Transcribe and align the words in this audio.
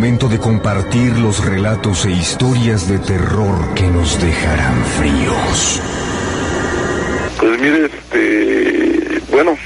Momento 0.00 0.28
de 0.28 0.38
compartir 0.38 1.18
los 1.18 1.44
relatos 1.44 2.06
e 2.06 2.10
historias 2.10 2.88
de 2.88 2.98
terror 3.00 3.74
que 3.74 3.82
nos 3.82 4.18
dejarán 4.18 4.82
fríos. 4.98 5.82
Pues 7.38 7.60
mire, 7.60 7.84
este, 7.84 9.20
bueno, 9.30 9.58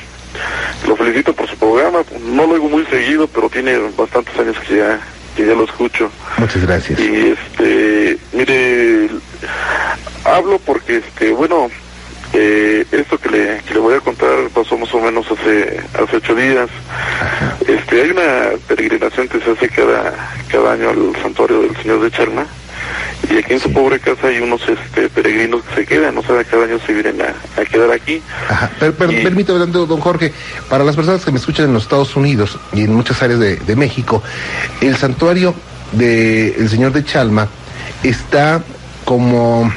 lo 0.89 0.97
felicito 0.97 1.33
por 1.35 1.49
su 1.49 1.57
programa. 1.57 2.01
No 2.35 2.49
lo 2.49 2.55
oigo 2.55 2.69
muy 2.69 2.85
seguido, 2.87 3.29
pero 3.29 3.49
tiene 3.49 3.79
bastantes 3.97 4.37
años 4.37 4.57
que 4.67 4.79
ya, 4.79 4.99
que 5.37 5.47
ya 5.47 5.55
lo 5.55 5.67
escucho. 5.67 6.11
Muchas 6.39 6.63
gracias. 6.67 6.99
Y 6.99 7.37
este, 7.37 8.19
mire, 8.33 9.11
hablo 10.25 10.59
porque, 10.67 10.97
este, 10.97 11.31
bueno, 11.31 11.71
eh, 12.33 12.85
esto 12.91 13.19
que 13.19 13.31
le, 13.31 13.61
que 13.69 13.75
le 13.75 13.79
voy 13.79 13.95
a 13.95 14.01
contar 14.01 14.49
pasó 14.53 14.77
más 14.77 14.93
o 14.95 14.99
menos 14.99 15.31
hace, 15.31 15.81
hace 15.95 16.17
ocho 16.17 16.35
días. 16.35 16.69
Este, 17.67 18.03
hay 18.03 18.11
una 18.11 18.51
peregrinación 18.69 19.29
que 19.29 19.41
se 19.41 19.51
hace 19.53 19.69
cada, 19.69 20.13
cada 20.49 20.73
año 20.73 20.91
al 20.91 21.23
santuario 21.23 21.63
del 21.63 21.77
Señor 21.77 22.01
de 22.03 22.11
Charma. 22.11 22.47
Y 23.31 23.39
aquí 23.39 23.55
en 23.55 23.61
su 23.61 23.73
pobre 23.73 23.99
casa 24.01 24.27
hay 24.27 24.39
unos 24.41 24.61
este, 24.69 25.09
peregrinos 25.09 25.63
que 25.65 25.75
se 25.77 25.87
quedan, 25.87 26.17
o 26.19 26.23
sea, 26.23 26.45
cada 26.45 26.65
año 26.65 26.79
se 26.87 26.93
vienen 26.93 27.23
a, 27.23 27.61
a 27.61 27.65
quedar 27.65 27.91
aquí. 27.91 28.21
Ajá. 28.51 28.71
Per- 28.79 28.93
per- 28.93 29.11
Y- 29.13 29.23
Permítame, 29.23 29.65
don 29.67 30.01
Jorge, 30.01 30.33
para 30.69 30.85
las 30.85 30.95
personas 30.95 31.25
que 31.25 31.33
me 31.33 31.39
escuchan 31.39 31.67
en 31.67 31.73
los 31.73 31.85
Estados 31.85 32.15
Unidos 32.17 32.59
y 32.75 32.83
en 32.83 32.93
muchas 32.95 33.23
áreas 33.23 33.41
de, 33.41 33.57
de 33.57 33.77
México, 33.77 34.23
el 34.83 34.95
santuario 34.97 35.55
del 35.93 36.69
Señor 36.69 36.93
de 36.93 37.03
Chalma 37.05 37.49
está 38.03 38.63
como 39.07 39.73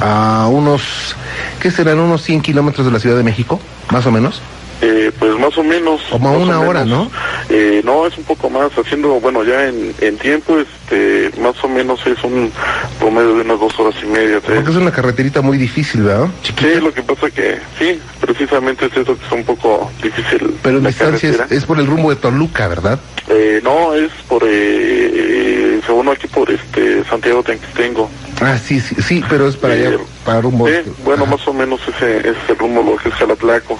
a 0.00 0.46
unos, 0.50 1.16
¿qué 1.60 1.70
serán? 1.70 1.98
Unos 2.00 2.22
100 2.22 2.42
kilómetros 2.42 2.84
de 2.84 2.92
la 2.92 2.98
Ciudad 2.98 3.16
de 3.16 3.22
México, 3.22 3.58
más 3.90 4.04
o 4.04 4.12
menos. 4.12 4.42
Eh, 4.82 5.10
pues 5.18 5.38
más 5.38 5.56
o 5.56 5.62
menos. 5.64 6.02
Como 6.10 6.36
una 6.36 6.60
hora, 6.60 6.84
menos. 6.84 7.08
Eh, 7.48 7.80
no, 7.84 8.06
es 8.06 8.16
un 8.18 8.24
poco 8.24 8.50
más, 8.50 8.70
haciendo, 8.76 9.08
bueno, 9.20 9.42
ya 9.42 9.68
en, 9.68 9.94
en 10.00 10.18
tiempo, 10.18 10.58
este, 10.58 11.30
más 11.40 11.54
o 11.64 11.68
menos 11.68 11.98
es 12.06 12.22
un 12.24 12.52
promedio 12.98 13.36
de 13.36 13.40
unas 13.42 13.58
dos 13.58 13.78
horas 13.80 13.94
y 14.02 14.06
media, 14.06 14.40
tres. 14.40 14.56
Porque 14.56 14.70
es 14.72 14.76
una 14.76 14.90
carreterita 14.92 15.40
muy 15.40 15.56
difícil, 15.56 16.02
¿verdad? 16.02 16.26
Sí, 16.42 16.48
Chiquita. 16.52 16.80
lo 16.80 16.92
que 16.92 17.02
pasa 17.02 17.30
que, 17.30 17.58
sí, 17.78 17.98
precisamente 18.20 18.86
es 18.86 18.92
eso 18.96 19.16
que 19.18 19.24
es 19.24 19.32
un 19.32 19.44
poco 19.44 19.90
difícil. 20.02 20.54
Pero 20.62 20.76
en 20.78 20.82
la 20.84 20.90
distancia 20.90 21.46
es, 21.48 21.64
por 21.64 21.78
el 21.78 21.86
rumbo 21.86 22.10
de 22.10 22.16
Toluca, 22.16 22.68
¿verdad? 22.68 22.98
Eh, 23.28 23.60
no, 23.64 23.94
es 23.94 24.10
por, 24.28 24.42
eh, 24.44 24.48
eh, 24.50 25.80
según 25.86 26.08
aquí 26.08 26.26
por 26.28 26.50
este 26.50 27.02
Santiago 27.04 27.42
Tenquitengo. 27.42 28.10
Ah, 28.42 28.58
sí, 28.58 28.78
sí, 28.80 28.94
sí, 29.00 29.24
pero 29.28 29.48
es 29.48 29.56
para 29.56 29.72
allá, 29.74 29.90
Eh, 29.90 29.98
para 30.24 30.42
rumbo. 30.42 30.66
Sí, 30.68 30.74
bueno, 31.04 31.22
Ajá. 31.24 31.36
más 31.36 31.48
o 31.48 31.54
menos 31.54 31.80
ese 31.88 32.18
es 32.28 32.36
el 32.48 32.58
rumbo 32.58 32.82
lo 32.82 32.96
que 32.98 33.08
es 33.08 33.14
Jalatlaco. 33.14 33.78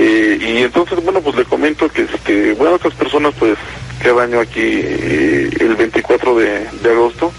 Eh, 0.00 0.38
y 0.40 0.62
entonces, 0.62 1.02
bueno, 1.02 1.20
pues 1.20 1.34
le 1.34 1.44
comento 1.44 1.88
que, 1.88 2.02
este, 2.02 2.52
bueno, 2.52 2.76
estas 2.76 2.94
personas, 2.94 3.34
pues, 3.36 3.58
cada 4.00 4.22
año 4.22 4.38
aquí, 4.38 4.60
eh, 4.62 5.50
el 5.58 5.74
24 5.74 6.36
de, 6.36 6.68
de 6.82 6.90
agosto, 6.92 7.32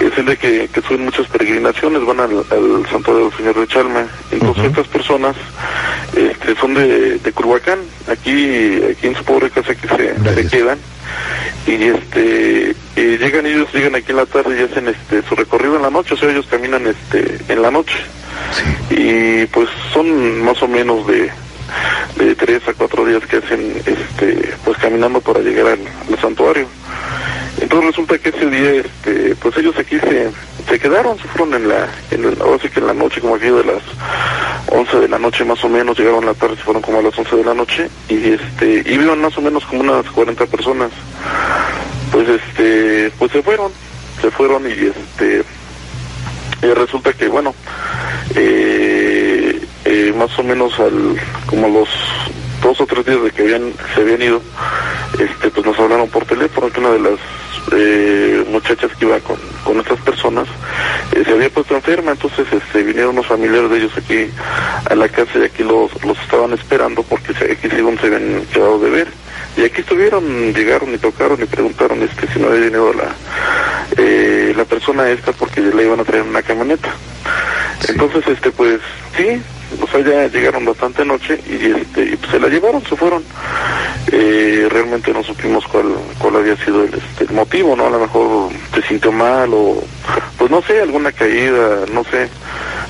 es 0.00 0.16
el 0.16 0.24
de 0.24 0.36
que, 0.38 0.68
que 0.72 0.80
suben 0.80 1.04
muchas 1.04 1.26
peregrinaciones, 1.26 2.02
van 2.06 2.20
al, 2.20 2.38
al 2.50 2.86
Santuario 2.90 3.28
del 3.28 3.36
Señor 3.36 3.60
de 3.60 3.66
Chalma. 3.66 4.06
Entonces, 4.30 4.64
estas 4.64 4.88
personas 4.88 5.36
este, 6.16 6.56
son 6.58 6.72
de, 6.72 7.18
de 7.18 7.32
Curhuacán, 7.32 7.80
aquí, 8.08 8.80
aquí 8.90 9.08
en 9.08 9.14
su 9.14 9.24
pobre 9.24 9.50
casa 9.50 9.74
que 9.74 9.86
se, 9.86 10.48
quedan. 10.48 10.78
Y 11.66 11.74
este, 11.74 12.70
eh, 12.70 13.18
llegan 13.20 13.44
ellos, 13.44 13.68
llegan 13.74 13.96
aquí 13.96 14.12
en 14.12 14.16
la 14.16 14.26
tarde 14.26 14.58
y 14.58 14.64
hacen 14.64 14.88
este, 14.88 15.22
su 15.28 15.34
recorrido 15.36 15.76
en 15.76 15.82
la 15.82 15.90
noche, 15.90 16.14
o 16.14 16.16
sea, 16.16 16.30
ellos 16.30 16.46
caminan 16.48 16.86
este, 16.86 17.52
en 17.52 17.60
la 17.60 17.70
noche 17.70 17.98
Sí. 18.52 18.94
y 18.96 19.46
pues 19.46 19.68
son 19.92 20.42
más 20.42 20.60
o 20.62 20.68
menos 20.68 21.06
de, 21.06 21.30
de 22.16 22.34
tres 22.34 22.66
a 22.68 22.74
cuatro 22.74 23.04
días 23.04 23.24
que 23.26 23.38
hacen 23.38 23.82
este 23.86 24.54
pues 24.64 24.78
caminando 24.78 25.20
para 25.20 25.40
llegar 25.40 25.78
al, 25.78 26.18
santuario. 26.20 26.66
Entonces 27.60 27.90
resulta 27.90 28.18
que 28.18 28.30
ese 28.30 28.50
día 28.50 28.70
este 28.72 29.34
pues 29.36 29.56
ellos 29.56 29.76
aquí 29.78 29.98
se, 29.98 30.30
se 30.68 30.78
quedaron 30.78 31.18
se 31.18 31.28
fueron 31.28 31.54
en 31.54 31.68
la 31.68 31.88
en 32.10 32.24
el, 32.24 32.40
ahora 32.40 32.58
que 32.58 32.80
en 32.80 32.86
la 32.86 32.94
noche 32.94 33.20
como 33.20 33.36
aquí 33.36 33.46
de 33.46 33.64
las 33.64 33.82
11 34.68 35.00
de 35.00 35.08
la 35.08 35.18
noche 35.18 35.44
más 35.44 35.62
o 35.64 35.68
menos 35.68 35.98
llegaron 35.98 36.24
la 36.24 36.34
tarde 36.34 36.56
se 36.56 36.62
fueron 36.62 36.82
como 36.82 36.98
a 36.98 37.02
las 37.02 37.18
11 37.18 37.36
de 37.36 37.44
la 37.44 37.54
noche 37.54 37.88
y 38.08 38.32
este 38.32 38.82
y 38.86 38.98
vieron 38.98 39.20
más 39.20 39.36
o 39.36 39.40
menos 39.40 39.64
como 39.66 39.80
unas 39.80 40.06
40 40.10 40.46
personas. 40.46 40.90
Pues 42.10 42.28
este 42.28 43.12
pues 43.18 43.32
se 43.32 43.42
fueron 43.42 43.72
se 44.20 44.30
fueron 44.30 44.66
y 44.66 44.72
este 44.72 45.44
y 46.62 46.66
resulta 46.66 47.12
que 47.12 47.28
bueno 47.28 47.54
eh, 48.34 49.21
eh, 49.94 50.10
más 50.16 50.38
o 50.38 50.42
menos 50.42 50.72
al 50.80 51.20
como 51.44 51.66
a 51.66 51.68
los 51.68 51.88
dos 52.62 52.80
o 52.80 52.86
tres 52.86 53.04
días 53.04 53.22
de 53.22 53.30
que 53.30 53.42
habían 53.42 53.74
se 53.94 54.00
habían 54.00 54.22
ido 54.22 54.42
este 55.18 55.50
pues 55.50 55.66
nos 55.66 55.78
hablaron 55.78 56.08
por 56.08 56.24
teléfono 56.24 56.70
que 56.70 56.80
una 56.80 56.92
de 56.92 57.00
las 57.00 57.18
eh, 57.72 58.44
muchachas 58.48 58.90
que 58.96 59.04
iba 59.04 59.20
con, 59.20 59.36
con 59.64 59.78
estas 59.80 60.00
personas 60.00 60.48
eh, 61.14 61.22
se 61.26 61.32
había 61.32 61.50
puesto 61.50 61.74
enferma 61.74 62.12
entonces 62.12 62.46
este 62.50 62.82
vinieron 62.82 63.10
unos 63.10 63.26
familiares 63.26 63.68
de 63.68 63.76
ellos 63.76 63.92
aquí 63.98 64.30
a 64.88 64.94
la 64.94 65.08
casa 65.08 65.38
y 65.38 65.42
aquí 65.42 65.62
los, 65.62 65.90
los 66.04 66.18
estaban 66.20 66.54
esperando 66.54 67.02
porque 67.02 67.34
se, 67.34 67.52
aquí 67.52 67.68
según 67.68 67.98
se 67.98 68.06
habían 68.06 68.46
quedado 68.46 68.78
de 68.78 68.90
ver. 68.90 69.08
Y 69.54 69.64
aquí 69.64 69.82
estuvieron 69.82 70.54
llegaron 70.54 70.94
y 70.94 70.98
tocaron 70.98 71.42
y 71.42 71.44
preguntaron 71.44 72.02
este 72.02 72.26
si 72.32 72.38
no 72.38 72.48
había 72.48 72.60
venido 72.60 72.92
la 72.94 73.14
eh, 73.98 74.54
la 74.56 74.64
persona 74.64 75.10
esta 75.10 75.32
porque 75.32 75.60
le 75.60 75.84
iban 75.84 76.00
a 76.00 76.04
traer 76.04 76.22
una 76.22 76.42
camioneta. 76.42 76.90
Entonces, 77.88 78.22
este, 78.28 78.50
pues, 78.50 78.80
sí, 79.16 79.42
sea, 79.92 80.00
ya 80.00 80.26
llegaron 80.28 80.64
bastante 80.64 81.04
noche 81.04 81.38
y, 81.46 81.70
este, 81.70 82.04
y 82.04 82.16
pues 82.16 82.30
se 82.30 82.40
la 82.40 82.48
llevaron, 82.48 82.82
se 82.84 82.96
fueron. 82.96 83.22
Eh, 84.10 84.66
realmente 84.70 85.12
no 85.12 85.22
supimos 85.22 85.66
cuál, 85.66 85.94
cuál 86.18 86.36
había 86.36 86.56
sido 86.56 86.82
el, 86.82 86.94
este, 86.94 87.24
el 87.24 87.32
motivo, 87.32 87.76
¿no? 87.76 87.86
A 87.86 87.90
lo 87.90 88.00
mejor 88.00 88.50
se 88.74 88.82
sintió 88.82 89.12
mal 89.12 89.50
o, 89.52 89.82
pues 90.38 90.50
no 90.50 90.62
sé, 90.62 90.80
alguna 90.80 91.12
caída, 91.12 91.84
no 91.92 92.02
sé, 92.04 92.28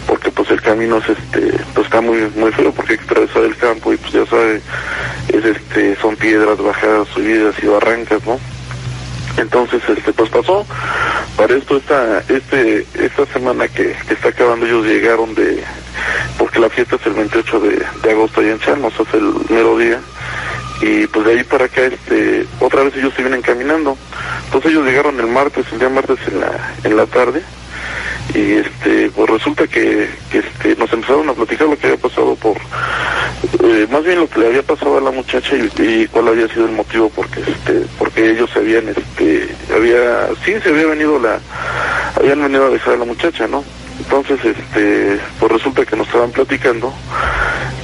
porque 0.07 0.31
pues 0.31 0.51
el 0.51 0.63
camino 0.63 0.99
es, 0.99 1.09
este, 1.11 1.53
pues 1.75 1.87
está 1.87 2.01
muy, 2.01 2.31
muy 2.37 2.51
feo 2.53 2.73
porque 2.73 2.93
hay 2.93 2.99
que 2.99 3.05
atravesar 3.05 3.43
el 3.43 3.57
campo 3.57 3.93
y 3.93 3.97
pues 3.97 4.13
ya 4.13 4.27
sabe, 4.27 4.61
es, 5.29 5.45
este, 5.45 5.97
son 5.97 6.17
piedras 6.17 6.59
bajadas, 6.59 7.09
subidas 7.09 7.55
y 7.63 7.67
barrancas, 7.67 8.25
¿no? 8.25 8.39
Entonces, 9.37 9.83
este, 9.89 10.13
pues 10.13 10.31
pasó. 10.31 10.67
Para 11.37 11.55
esto, 11.55 11.79
esta, 11.79 12.19
este, 12.29 12.87
esta 12.95 13.25
semana 13.33 13.67
que, 13.67 13.97
que 14.07 14.15
está 14.15 14.29
acabando, 14.29 14.67
ellos 14.67 14.85
llegaron 14.85 15.35
de, 15.35 15.65
porque 16.39 16.59
la 16.59 16.71
fiesta 16.71 16.97
es 16.97 17.07
el 17.07 17.15
28 17.15 17.61
de, 17.61 18.11
agosto 18.11 18.41
allá 18.41 18.53
en 18.53 18.61
Chalmos, 18.61 18.95
es 18.99 19.15
el 19.15 19.35
mero 19.51 19.79
día. 19.79 20.01
Y 20.81 21.07
pues 21.07 21.25
de 21.27 21.33
ahí 21.33 21.45
para 21.45 21.67
acá, 21.67 21.83
este, 21.83 22.47
otra 22.59 22.83
vez 22.83 22.97
ellos 22.97 23.13
se 23.15 23.23
vienen 23.23 23.43
caminando. 23.43 23.97
Entonces 24.47 24.73
ellos 24.73 24.85
llegaron 24.85 25.19
el 25.21 25.29
martes, 25.29 25.67
el 25.73 25.79
día 25.79 25.89
martes 25.89 26.19
en 26.27 26.41
la, 26.41 26.75
en 26.85 26.97
la 26.97 27.07
tarde. 27.07 27.43
Y 28.35 28.53
este, 28.55 29.11
pues 29.11 29.31
resulta 29.31 29.67
que, 29.67 30.09
que 30.31 30.39
este, 30.39 30.77
nos 30.77 30.93
empezaron 30.93 31.29
a 31.29 31.35
platicar 31.35 31.69
lo 31.69 31.77
que 31.77 31.87
había 31.87 31.99
pasado 32.01 32.35
por, 32.37 32.57
eh, 33.65 33.89
más 33.91 34.05
bien 34.05 34.21
lo 34.21 34.29
que 34.29 34.39
le 34.39 34.47
había 34.47 34.63
pasado 34.63 34.99
a 34.99 35.01
la 35.01 35.11
muchacha 35.11 35.57
y, 35.57 36.07
cuál 36.07 36.29
había 36.29 36.47
sido 36.49 36.67
el 36.67 36.73
motivo 36.73 37.11
porque 37.11 37.41
este 37.41 37.85
porque 37.99 38.31
ellos 38.31 38.49
habían 38.57 38.89
este 38.89 39.49
había 39.75 40.29
sí 40.45 40.55
se 40.63 40.69
había 40.69 40.87
venido 40.87 41.19
la 41.19 41.41
habían 42.17 42.41
venido 42.41 42.67
a 42.67 42.71
dejar 42.71 42.95
a 42.95 42.99
la 42.99 43.05
muchacha 43.05 43.49
no 43.49 43.65
entonces 44.13 44.57
este 44.57 45.19
pues 45.41 45.53
resulta 45.53 45.87
que 45.87 45.97
nos 45.97 46.07
estaban 46.07 46.31
platicando. 46.31 46.93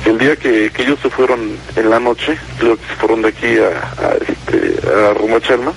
Que 0.04 0.10
el 0.10 0.18
día 0.18 0.36
que, 0.36 0.70
ellos 0.78 0.98
se 1.02 1.10
fueron 1.10 1.56
en 1.74 1.90
la 1.90 1.98
noche 1.98 2.38
creo 2.58 2.76
que 2.76 2.86
se 2.86 2.94
fueron 2.94 3.22
de 3.22 3.28
aquí 3.28 3.56
a, 3.58 4.06
a 4.06 4.14
este 4.14 4.88
a 4.88 5.14
Rumachalma 5.14 5.72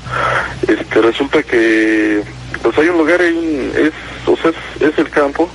este 0.68 1.02
resulta 1.02 1.42
que 1.42 2.22
pues 2.62 2.78
hay 2.78 2.90
un 2.90 2.98
lugar 3.00 3.20
hay 3.22 3.72
es 3.76 3.92
o 4.28 4.36
sea 4.38 4.52
es, 4.52 4.90
es 4.90 4.98
el 5.00 5.10
campo 5.10 5.50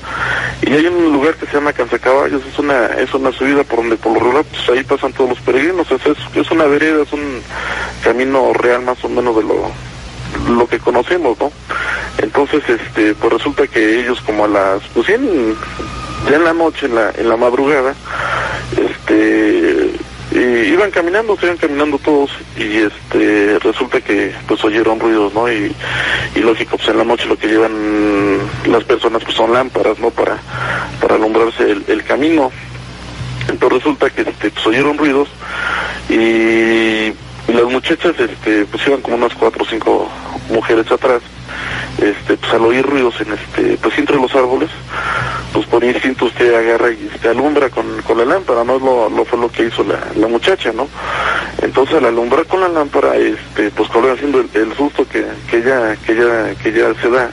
y 0.63 0.73
hay 0.73 0.87
un 0.87 1.13
lugar 1.13 1.35
que 1.35 1.47
se 1.47 1.53
llama 1.53 1.73
Cansacaballos, 1.73 2.43
es 2.45 2.59
una, 2.59 2.87
es 2.87 3.13
una 3.15 3.31
subida 3.31 3.63
por 3.63 3.77
donde 3.81 3.97
por 3.97 4.15
lo 4.15 4.21
regular 4.21 4.45
pues, 4.45 4.69
ahí 4.71 4.83
pasan 4.83 5.13
todos 5.13 5.31
los 5.31 5.41
peregrinos, 5.41 5.89
es, 5.91 6.05
es, 6.07 6.19
es 6.35 6.51
una 6.51 6.65
vereda, 6.65 7.03
es 7.03 7.13
un 7.13 7.43
camino 8.03 8.53
real 8.55 8.83
más 8.83 9.03
o 9.05 9.09
menos 9.09 9.37
de 9.37 9.43
lo, 9.43 9.71
lo 10.49 10.67
que 10.67 10.79
conocemos, 10.79 11.39
¿no? 11.41 11.51
Entonces, 12.19 12.63
este, 12.69 13.15
pues 13.15 13.33
resulta 13.33 13.67
que 13.67 14.01
ellos 14.01 14.21
como 14.23 14.45
a 14.45 14.49
las, 14.49 14.83
pues 14.95 15.09
en- 15.09 15.55
ya 16.31 16.37
en 16.37 16.45
la 16.45 16.53
noche, 16.55 16.87
en 16.87 16.95
la, 16.95 17.11
en 17.17 17.29
la 17.29 17.37
madrugada, 17.37 17.95
este, 18.77 19.91
y 20.33 20.39
iban 20.73 20.91
caminando, 20.91 21.37
se 21.39 21.47
iban 21.47 21.57
caminando 21.59 21.99
todos 21.99 22.31
y 22.57 22.79
este 22.79 23.59
resulta 23.61 24.01
que 24.01 24.35
pues 24.49 24.63
oyeron 24.65 24.99
ruidos, 24.99 25.33
¿no? 25.35 25.51
Y, 25.51 25.75
y 26.35 26.41
lógico, 26.41 26.77
pues 26.77 26.89
en 26.89 26.99
la 26.99 27.05
noche 27.05 27.27
lo 27.27 27.39
que 27.39 27.47
llevan 27.49 28.39
las 28.67 28.85
personas 28.85 29.23
pues 29.25 29.37
son 29.37 29.53
lámparas, 29.53 29.99
¿no? 29.99 30.11
Para, 30.11 30.37
para 31.01 31.15
alumbrarse 31.15 31.71
el, 31.71 31.85
el 31.87 32.05
camino. 32.05 32.51
Entonces 33.49 33.79
resulta 33.79 34.11
que 34.11 34.23
este, 34.23 34.51
pues 34.51 34.67
oyeron 34.67 34.99
ruidos 34.99 35.29
y, 36.11 37.13
y 37.49 37.53
las 37.53 37.65
muchachas 37.65 38.19
este 38.19 38.65
pues 38.67 38.87
iban 38.87 39.01
como 39.01 39.17
unas 39.17 39.35
cuatro 39.35 39.63
o 39.63 39.67
cinco 39.67 40.09
mujeres 40.51 40.91
atrás 40.91 41.23
este 41.99 42.37
pues 42.37 42.53
al 42.53 42.63
oír 42.63 42.85
ruidos 42.85 43.15
en 43.21 43.33
este, 43.33 43.79
pues 43.79 43.97
entre 43.99 44.17
los 44.17 44.35
árboles, 44.35 44.69
pues 45.53 45.67
por 45.67 45.83
instinto 45.83 46.27
usted 46.27 46.55
agarra 46.55 46.91
y 46.91 47.11
se 47.21 47.29
alumbra 47.29 47.71
con, 47.71 48.03
con 48.03 48.19
la 48.19 48.25
lámpara, 48.25 48.65
no 48.65 48.79
lo, 48.79 49.09
lo 49.09 49.25
fue 49.25 49.39
lo 49.39 49.51
que 49.51 49.65
hizo 49.65 49.83
la, 49.85 49.99
la 50.17 50.27
muchacha, 50.27 50.73
¿no? 50.73 50.89
Entonces 51.63 51.97
al 51.97 52.07
alumbrar 52.07 52.47
con 52.47 52.61
la 52.61 52.69
lámpara, 52.69 53.17
este, 53.17 53.71
pues 53.71 53.89
cuál 53.89 54.11
haciendo 54.11 54.41
el, 54.41 54.51
el, 54.55 54.75
susto 54.77 55.07
que, 55.09 55.25
que 55.51 55.59
ella, 55.59 55.97
que 56.05 56.13
ella, 56.13 56.55
que 56.63 56.69
ella 56.69 56.93
se 57.01 57.09
da, 57.09 57.31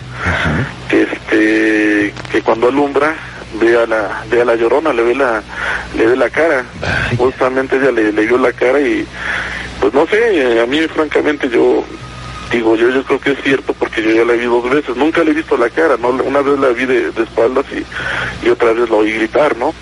que 0.90 1.02
este, 1.04 2.14
que 2.32 2.42
cuando 2.42 2.70
alumbra, 2.70 3.16
ve 3.60 3.78
a 3.78 3.86
la, 3.86 4.24
ve 4.30 4.42
a 4.42 4.46
la 4.46 4.56
llorona, 4.56 4.94
le 4.94 5.04
ve 5.04 5.16
la, 5.16 5.44
le 5.98 6.08
ve 6.08 6.16
la 6.16 6.30
cara, 6.30 6.64
justamente 7.18 7.76
ella 7.76 7.92
le, 7.92 8.14
le 8.14 8.26
vio 8.26 8.38
la 8.38 8.54
cara 8.54 8.80
y 8.80 9.06
pues 9.84 9.94
no 9.94 10.08
sé, 10.08 10.62
a 10.62 10.66
mí 10.66 10.80
francamente 10.88 11.50
yo 11.50 11.84
digo, 12.50 12.78
yo 12.78 12.90
yo 12.90 13.04
creo 13.04 13.20
que 13.20 13.32
es 13.32 13.44
cierto 13.44 13.74
porque 13.74 14.02
yo 14.02 14.12
ya 14.12 14.24
la 14.24 14.32
vi 14.32 14.46
dos 14.46 14.70
veces, 14.70 14.96
nunca 14.96 15.26
le 15.26 15.32
he 15.32 15.34
visto 15.34 15.58
la 15.58 15.70
cara, 15.70 15.98
no 15.98 16.08
una 16.08 16.40
vez 16.40 16.58
la 16.58 16.70
vi 16.70 16.86
de, 16.86 17.12
de 17.12 17.24
espaldas 17.24 17.66
y, 17.70 18.46
y, 18.46 18.50
otra 18.50 18.72
vez 18.72 18.90
la 18.90 18.96
oí 18.96 19.12
gritar, 19.12 19.58
¿no? 19.58 19.74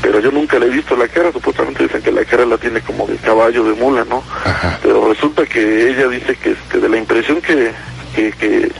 Pero 0.00 0.20
yo 0.20 0.30
nunca 0.30 0.60
le 0.60 0.66
he 0.66 0.68
visto 0.68 0.94
la 0.94 1.08
cara, 1.08 1.32
supuestamente 1.32 1.82
dicen 1.82 2.00
que 2.00 2.12
la 2.12 2.24
cara 2.24 2.46
la 2.46 2.58
tiene 2.58 2.80
como 2.82 3.08
de 3.08 3.16
caballo, 3.16 3.64
de 3.64 3.72
mula, 3.72 4.04
¿no? 4.04 4.22
Ajá. 4.44 4.78
Pero 4.80 5.08
resulta 5.08 5.44
que 5.46 5.90
ella 5.90 6.06
dice 6.06 6.36
que 6.36 6.52
este, 6.52 6.78
de 6.78 6.88
la 6.88 6.98
impresión 6.98 7.42
que, 7.42 7.72
que, 8.14 8.30
que, 8.38 8.70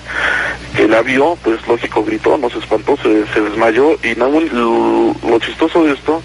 que, 0.77 0.87
la 0.87 1.03
vio, 1.03 1.37
pues 1.43 1.67
lógico 1.67 2.05
gritó, 2.05 2.39
no 2.39 2.49
se 2.49 2.61
espantó, 2.61 2.97
se, 2.99 3.27
se 3.35 3.41
desmayó 3.41 3.99
y 4.05 4.15
nada, 4.15 4.31
lo, 4.53 5.17
lo, 5.29 5.39
chistoso 5.41 5.83
de 5.83 5.95
esto, 5.95 6.23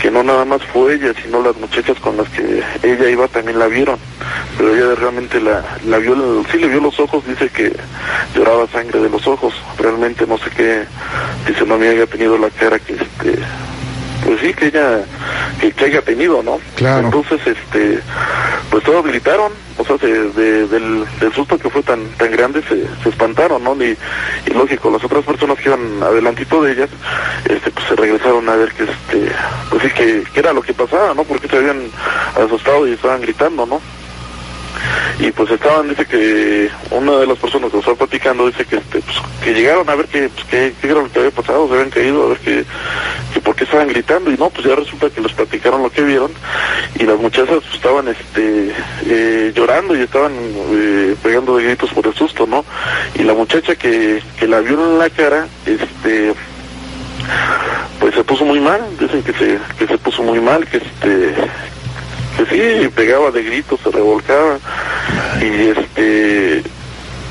que 0.00 0.10
no 0.10 0.22
nada 0.22 0.44
más 0.44 0.62
fue 0.64 0.94
ella, 0.94 1.12
sino 1.22 1.42
las 1.42 1.56
muchachas 1.56 1.98
con 2.00 2.16
las 2.16 2.28
que 2.30 2.62
ella 2.82 3.08
iba 3.10 3.28
también 3.28 3.58
la 3.58 3.66
vieron, 3.66 3.98
pero 4.56 4.74
ella 4.74 4.94
realmente 4.94 5.40
la, 5.40 5.62
la 5.86 5.98
vio, 5.98 6.44
sí 6.50 6.58
le 6.58 6.68
vio 6.68 6.80
los 6.80 6.98
ojos, 6.98 7.26
dice 7.26 7.48
que 7.50 7.72
lloraba 8.34 8.66
sangre 8.68 9.00
de 9.00 9.10
los 9.10 9.26
ojos, 9.26 9.54
realmente 9.78 10.26
no 10.26 10.38
sé 10.38 10.50
qué, 10.56 10.84
dice 11.46 11.66
no 11.66 11.76
me 11.76 11.88
haya 11.88 12.06
tenido 12.06 12.38
la 12.38 12.48
cara 12.50 12.78
que 12.78 12.94
este 12.94 13.38
pues 14.24 14.40
sí 14.40 14.54
que 14.54 14.66
ella 14.66 15.00
que, 15.60 15.72
que, 15.72 15.84
haya 15.84 16.02
tenido 16.02 16.42
no 16.42 16.58
claro. 16.76 17.06
Entonces 17.06 17.40
este 17.46 18.00
pues 18.70 18.82
todos 18.84 19.04
gritaron 19.04 19.52
o 19.80 19.84
sea 19.84 19.98
se, 19.98 20.08
de, 20.08 20.66
del, 20.66 21.06
susto 21.34 21.58
que 21.58 21.70
fue 21.70 21.82
tan 21.82 22.04
tan 22.18 22.30
grande 22.30 22.62
se, 22.62 22.86
se 23.02 23.08
espantaron 23.08 23.64
no 23.64 23.74
y, 23.82 23.96
y, 24.46 24.50
lógico 24.50 24.90
las 24.90 25.02
otras 25.02 25.24
personas 25.24 25.58
que 25.58 25.68
iban 25.68 26.02
adelantito 26.02 26.62
de 26.62 26.72
ellas 26.72 26.90
este 27.48 27.70
pues 27.70 27.86
se 27.86 27.96
regresaron 27.96 28.48
a 28.48 28.56
ver 28.56 28.72
que 28.72 28.84
este 28.84 29.32
pues 29.70 29.82
sí 29.82 29.90
que, 29.90 30.24
que 30.32 30.40
era 30.40 30.52
lo 30.52 30.62
que 30.62 30.74
pasaba 30.74 31.14
no 31.14 31.24
porque 31.24 31.48
se 31.48 31.56
habían 31.56 31.90
asustado 32.36 32.86
y 32.86 32.92
estaban 32.92 33.20
gritando 33.22 33.66
no 33.66 33.80
y 35.18 35.30
pues 35.32 35.50
estaban, 35.50 35.88
dice 35.88 36.06
que 36.06 36.70
una 36.90 37.18
de 37.18 37.26
las 37.26 37.38
personas 37.38 37.70
que 37.70 37.78
estaba 37.78 37.96
platicando 37.96 38.46
dice 38.46 38.64
que 38.64 38.76
este, 38.76 39.00
pues, 39.00 39.16
que 39.42 39.52
llegaron 39.52 39.88
a 39.88 39.94
ver 39.94 40.06
que, 40.06 40.28
pues, 40.28 40.44
que, 40.46 40.74
que, 40.80 40.86
era 40.86 41.02
lo 41.02 41.12
que 41.12 41.18
había 41.18 41.30
pasado, 41.30 41.68
se 41.68 41.74
habían 41.74 41.90
caído, 41.90 42.24
a 42.24 42.28
ver 42.28 42.38
que, 42.38 42.64
que 43.34 43.40
por 43.40 43.54
qué 43.54 43.64
estaban 43.64 43.88
gritando. 43.88 44.30
Y 44.30 44.36
no, 44.36 44.50
pues 44.50 44.66
ya 44.66 44.74
resulta 44.74 45.10
que 45.10 45.20
les 45.20 45.32
platicaron 45.32 45.82
lo 45.82 45.90
que 45.90 46.02
vieron. 46.02 46.32
Y 46.98 47.04
las 47.04 47.18
muchachas 47.18 47.58
pues, 47.62 47.74
estaban 47.74 48.08
este 48.08 48.72
eh, 49.06 49.52
llorando 49.54 49.94
y 49.94 50.02
estaban 50.02 50.32
eh, 50.72 51.14
pegando 51.22 51.56
de 51.56 51.64
gritos 51.64 51.90
por 51.90 52.06
el 52.06 52.14
susto, 52.14 52.46
¿no? 52.46 52.64
Y 53.14 53.22
la 53.22 53.34
muchacha 53.34 53.76
que, 53.76 54.22
que 54.38 54.46
la 54.46 54.60
vio 54.60 54.74
en 54.74 54.98
la 54.98 55.10
cara, 55.10 55.46
este 55.66 56.34
pues 58.00 58.14
se 58.14 58.24
puso 58.24 58.44
muy 58.44 58.60
mal, 58.60 58.80
dicen 58.98 59.22
que 59.22 59.32
se, 59.34 59.58
que 59.78 59.86
se 59.86 59.98
puso 59.98 60.22
muy 60.22 60.40
mal, 60.40 60.66
que 60.66 60.78
este 60.78 61.34
sí, 62.60 62.88
pegaba 62.88 63.30
de 63.30 63.42
gritos, 63.42 63.80
se 63.80 63.90
revolcaba 63.90 64.58
y 65.40 65.68
este 65.68 66.62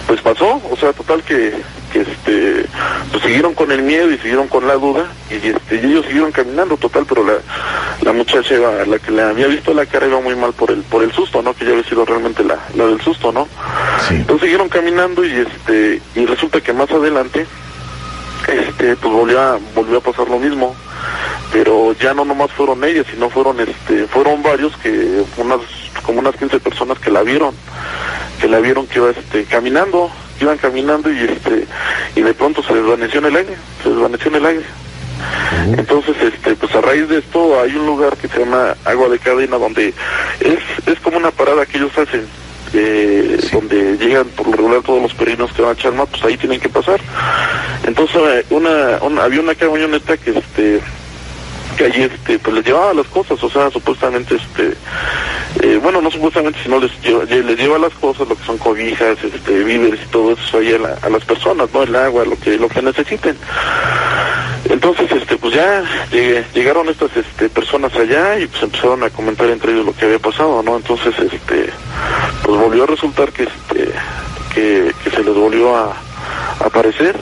pues 0.07 0.21
pasó, 0.21 0.59
o 0.71 0.75
sea, 0.75 0.91
total 0.91 1.21
que, 1.21 1.53
que 1.93 2.01
este 2.01 2.65
pues 3.11 3.23
siguieron 3.23 3.53
con 3.53 3.71
el 3.71 3.83
miedo 3.83 4.09
y 4.09 4.17
siguieron 4.17 4.47
con 4.47 4.67
la 4.67 4.73
duda 4.73 5.05
y 5.29 5.35
este 5.35 5.75
y 5.75 5.85
ellos 5.85 6.05
siguieron 6.07 6.31
caminando 6.31 6.77
total, 6.77 7.05
pero 7.07 7.23
la, 7.23 7.33
la 8.01 8.13
muchacha 8.13 8.55
iba, 8.55 8.85
la 8.85 8.97
que 8.97 9.11
le 9.11 9.21
había 9.21 9.47
visto 9.47 9.73
la 9.73 9.85
cara 9.85 10.07
iba 10.07 10.19
muy 10.19 10.35
mal 10.35 10.53
por 10.53 10.71
el 10.71 10.81
por 10.81 11.03
el 11.03 11.11
susto, 11.11 11.43
¿no? 11.43 11.53
Que 11.53 11.65
ya 11.65 11.71
había 11.71 11.83
sido 11.83 12.05
realmente 12.05 12.43
la, 12.43 12.57
la 12.75 12.87
del 12.87 12.99
susto, 13.01 13.31
¿no? 13.31 13.47
Sí. 14.07 14.15
Entonces 14.15 14.45
siguieron 14.45 14.67
caminando 14.67 15.23
y 15.23 15.31
este 15.31 16.01
y 16.15 16.25
resulta 16.25 16.59
que 16.59 16.73
más 16.73 16.89
adelante 16.89 17.45
este 18.47 18.95
pues 18.95 19.13
volvió 19.13 19.39
a, 19.39 19.59
volvió 19.75 19.99
a 19.99 20.01
pasar 20.01 20.27
lo 20.27 20.39
mismo 20.39 20.75
pero 21.51 21.93
ya 21.93 22.13
no 22.13 22.25
nomás 22.25 22.51
fueron 22.51 22.83
ellas 22.83 23.05
sino 23.09 23.29
fueron 23.29 23.59
este 23.59 24.07
fueron 24.07 24.43
varios 24.43 24.75
que 24.77 25.23
unas 25.37 25.59
como 26.03 26.19
unas 26.19 26.35
15 26.35 26.59
personas 26.59 26.99
que 26.99 27.11
la 27.11 27.23
vieron 27.23 27.53
que 28.39 28.47
la 28.47 28.59
vieron 28.59 28.87
que 28.87 28.99
iba 28.99 29.09
este 29.11 29.45
caminando 29.45 30.09
iban 30.39 30.57
caminando 30.57 31.11
y 31.11 31.19
este 31.19 31.67
y 32.15 32.21
de 32.21 32.33
pronto 32.33 32.63
se 32.63 32.73
desvaneció 32.73 33.19
en 33.19 33.25
el 33.25 33.35
aire 33.35 33.55
se 33.83 33.89
desvaneció 33.89 34.29
en 34.29 34.35
el 34.35 34.45
aire 34.45 34.65
uh 34.65 35.71
-huh. 35.71 35.79
entonces 35.79 36.15
este 36.21 36.55
pues 36.55 36.73
a 36.75 36.81
raíz 36.81 37.09
de 37.09 37.19
esto 37.19 37.59
hay 37.61 37.75
un 37.75 37.85
lugar 37.85 38.15
que 38.17 38.27
se 38.27 38.39
llama 38.39 38.75
agua 38.85 39.09
de 39.09 39.19
cadena 39.19 39.57
donde 39.57 39.93
es 40.39 40.59
es 40.85 40.99
como 40.99 41.17
una 41.17 41.31
parada 41.31 41.65
que 41.65 41.77
ellos 41.77 41.97
hacen 41.97 42.27
eh, 42.73 43.37
sí. 43.41 43.49
donde 43.51 43.97
llegan 43.97 44.27
por 44.29 44.47
lo 44.47 44.53
regular 44.53 44.81
todos 44.81 45.01
los 45.01 45.13
peregrinos 45.13 45.51
que 45.53 45.61
van 45.61 45.71
a 45.71 45.75
Chalma, 45.75 46.05
pues 46.05 46.23
ahí 46.23 46.37
tienen 46.37 46.59
que 46.59 46.69
pasar. 46.69 46.99
Entonces 47.85 48.45
una, 48.49 48.99
una 49.01 49.23
había 49.23 49.39
una 49.39 49.55
camioneta 49.55 50.17
que 50.17 50.37
este 50.37 50.79
que 51.79 51.85
allí 51.85 52.01
este 52.03 52.37
pues 52.39 52.53
les 52.53 52.65
llevaba 52.65 52.93
las 52.93 53.07
cosas, 53.07 53.41
o 53.41 53.49
sea, 53.49 53.71
supuestamente 53.71 54.35
este 54.35 54.75
eh, 55.61 55.79
bueno, 55.81 56.01
no 56.01 56.11
supuestamente, 56.11 56.59
sino 56.61 56.77
les 56.77 56.91
lleva, 57.01 57.23
les 57.23 57.57
lleva 57.57 57.79
las 57.79 57.93
cosas, 57.93 58.27
lo 58.27 58.35
que 58.35 58.43
son 58.43 58.57
cobijas, 58.57 59.17
este 59.23 59.63
víveres 59.63 60.01
y 60.03 60.11
todo 60.11 60.33
eso 60.33 60.57
ahí 60.57 60.73
a, 60.73 60.77
la, 60.77 60.97
a 61.01 61.09
las 61.09 61.23
personas, 61.23 61.69
¿no? 61.73 61.83
El 61.83 61.95
agua, 61.95 62.25
lo 62.25 62.37
que 62.37 62.57
lo 62.57 62.67
que 62.67 62.81
necesiten. 62.81 63.37
Entonces, 64.69 65.09
este, 65.09 65.37
pues 65.37 65.53
ya 65.53 65.83
llegué, 66.11 66.43
llegaron 66.53 66.89
estas 66.89 67.15
este, 67.15 67.47
personas 67.47 67.95
allá 67.95 68.37
y 68.37 68.47
pues 68.47 68.61
empezaron 68.61 69.01
a 69.03 69.09
comentar 69.09 69.49
entre 69.49 69.71
ellos 69.71 69.85
lo 69.85 69.95
que 69.95 70.05
había 70.05 70.19
pasado, 70.19 70.61
¿no? 70.61 70.75
Entonces, 70.75 71.15
este, 71.17 71.69
pues 72.43 72.59
volvió 72.59 72.83
a 72.83 72.87
resultar 72.87 73.31
que, 73.31 73.43
este, 73.43 73.93
que, 74.53 74.93
se 75.09 75.23
les 75.23 75.33
volvió 75.33 75.77
a 75.77 75.95
aparecer 76.59 77.18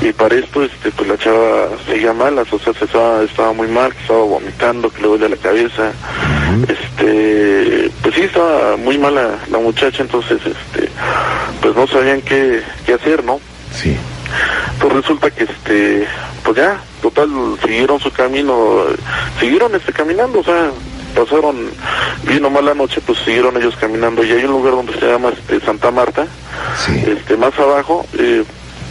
y 0.00 0.12
para 0.12 0.34
esto, 0.34 0.62
este, 0.62 0.90
pues 0.90 1.08
la 1.08 1.18
chava 1.18 1.68
seguía 1.86 2.12
mal, 2.12 2.38
o 2.38 2.58
sea, 2.58 2.72
se 2.72 2.84
estaba, 2.84 3.22
estaba 3.22 3.52
muy 3.52 3.68
mal, 3.68 3.92
que 3.92 4.00
estaba 4.00 4.22
vomitando, 4.22 4.90
que 4.90 5.02
le 5.02 5.08
dolía 5.08 5.28
la 5.28 5.36
cabeza, 5.36 5.92
uh 5.92 6.64
-huh. 6.64 6.70
este, 6.70 7.90
pues 8.02 8.14
sí, 8.14 8.22
estaba 8.22 8.76
muy 8.76 8.98
mala 8.98 9.38
la 9.50 9.58
muchacha, 9.58 10.02
entonces, 10.02 10.40
este, 10.44 10.88
pues 11.60 11.74
no 11.74 11.86
sabían 11.86 12.22
qué, 12.22 12.62
qué 12.86 12.94
hacer, 12.94 13.24
¿no? 13.24 13.40
Sí 13.72 13.96
pues 14.80 14.92
resulta 14.92 15.30
que 15.30 15.44
este 15.44 16.06
pues 16.42 16.56
ya 16.56 16.80
total 17.02 17.28
siguieron 17.62 18.00
su 18.00 18.10
camino 18.10 18.84
siguieron 19.38 19.74
este 19.74 19.92
caminando 19.92 20.40
o 20.40 20.44
sea 20.44 20.70
pasaron 21.14 21.70
vino 22.24 22.50
mala 22.50 22.74
noche 22.74 23.00
pues 23.04 23.18
siguieron 23.18 23.56
ellos 23.56 23.76
caminando 23.76 24.24
y 24.24 24.32
hay 24.32 24.44
un 24.44 24.52
lugar 24.52 24.74
donde 24.74 24.94
se 24.98 25.06
llama 25.06 25.30
este, 25.30 25.60
Santa 25.60 25.90
Marta 25.90 26.26
sí. 26.84 27.04
este 27.06 27.36
más 27.36 27.56
abajo 27.58 28.06
eh, 28.18 28.44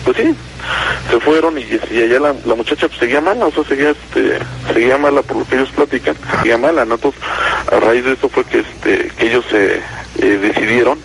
pues 0.03 0.17
sí 0.17 0.35
se 1.09 1.19
fueron 1.19 1.57
y, 1.57 1.63
y 1.91 2.03
allá 2.03 2.19
la, 2.19 2.35
la, 2.45 2.55
muchacha 2.55 2.87
pues 2.87 2.99
seguía 2.99 3.21
mala, 3.21 3.47
o 3.47 3.51
sea, 3.51 3.63
seguía, 3.63 3.91
este, 3.91 4.37
seguía 4.71 4.97
mala 4.97 5.21
por 5.21 5.37
lo 5.37 5.45
que 5.45 5.55
ellos 5.55 5.69
platican, 5.71 6.15
seguía 6.37 6.57
mala, 6.57 6.85
¿no? 6.85 6.95
Entonces, 6.95 7.21
a 7.71 7.79
raíz 7.79 8.03
de 8.03 8.13
eso 8.13 8.29
fue 8.29 8.43
que, 8.45 8.59
este, 8.59 9.09
que 9.17 9.27
ellos 9.27 9.45
se 9.49 9.75
eh, 9.75 10.37
decidieron 10.37 10.99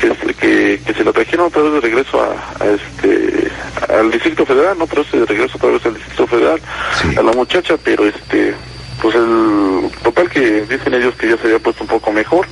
que, 0.00 0.34
que, 0.34 0.80
que, 0.84 0.94
se 0.94 1.04
la 1.04 1.12
trajeron 1.12 1.46
otra 1.46 1.62
vez 1.62 1.72
de 1.74 1.80
regreso 1.80 2.22
a, 2.22 2.64
a, 2.64 2.68
este 2.68 3.50
al 3.88 4.10
Distrito 4.10 4.46
Federal, 4.46 4.78
no, 4.78 4.86
pero 4.86 5.04
de 5.04 5.26
regreso 5.26 5.56
otra 5.56 5.70
vez 5.70 5.84
al 5.84 5.94
Distrito 5.94 6.26
Federal, 6.26 6.60
sí. 7.00 7.14
a 7.16 7.22
la 7.22 7.32
muchacha, 7.32 7.76
pero 7.82 8.06
este 8.06 8.54
pues 9.00 9.16
el 9.16 9.90
total 10.02 10.30
que 10.30 10.62
dicen 10.62 10.94
ellos 10.94 11.14
que 11.16 11.28
ya 11.28 11.36
se 11.36 11.48
había 11.48 11.58
puesto 11.58 11.82
un 11.82 11.88
poco 11.88 12.12
mejor 12.12 12.46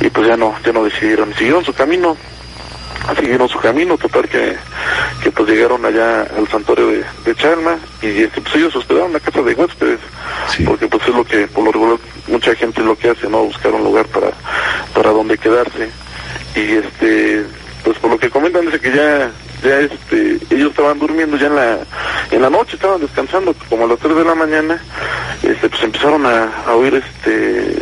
y 0.00 0.08
pues 0.08 0.26
ya 0.26 0.36
no, 0.36 0.54
ya 0.64 0.72
no 0.72 0.82
decidieron, 0.84 1.34
siguieron 1.34 1.64
su 1.64 1.74
camino, 1.74 2.16
siguieron 3.14 3.48
su 3.48 3.58
camino, 3.58 3.96
total 3.96 4.28
que, 4.28 4.56
que 5.22 5.30
pues 5.30 5.48
llegaron 5.48 5.84
allá 5.84 6.22
al 6.22 6.48
santuario 6.48 6.88
de, 6.88 7.04
de 7.24 7.34
Chalma 7.34 7.78
y 8.02 8.22
este, 8.22 8.40
pues 8.40 8.56
ellos 8.56 8.74
hospedaron 8.76 9.12
la 9.12 9.20
casa 9.20 9.42
de 9.42 9.54
huéspedes, 9.54 10.00
sí. 10.48 10.64
porque 10.64 10.88
pues 10.88 11.06
es 11.06 11.14
lo 11.14 11.24
que 11.24 11.46
por 11.46 11.64
lo 11.64 11.72
regular 11.72 11.98
mucha 12.28 12.54
gente 12.54 12.82
lo 12.82 12.96
que 12.96 13.10
hace, 13.10 13.28
¿no? 13.28 13.44
Buscar 13.44 13.72
un 13.72 13.84
lugar 13.84 14.06
para, 14.06 14.30
para 14.94 15.10
donde 15.10 15.38
quedarse 15.38 15.90
y 16.56 16.72
este 16.72 17.44
pues 17.84 17.98
por 17.98 18.10
lo 18.10 18.18
que 18.18 18.30
comentan 18.30 18.64
dice 18.64 18.80
que 18.80 18.90
ya 18.90 19.30
ya 19.62 19.78
este 19.80 20.38
ellos 20.50 20.70
estaban 20.70 20.98
durmiendo 20.98 21.36
ya 21.36 21.46
en 21.46 21.56
la 21.56 21.78
en 22.30 22.42
la 22.42 22.50
noche 22.50 22.74
estaban 22.74 23.00
descansando 23.00 23.54
como 23.68 23.84
a 23.84 23.88
las 23.88 23.98
3 23.98 24.16
de 24.16 24.24
la 24.24 24.34
mañana 24.34 24.82
este 25.42 25.68
pues 25.68 25.82
empezaron 25.82 26.26
a, 26.26 26.50
a 26.66 26.74
oír 26.74 26.94
este 26.94 27.76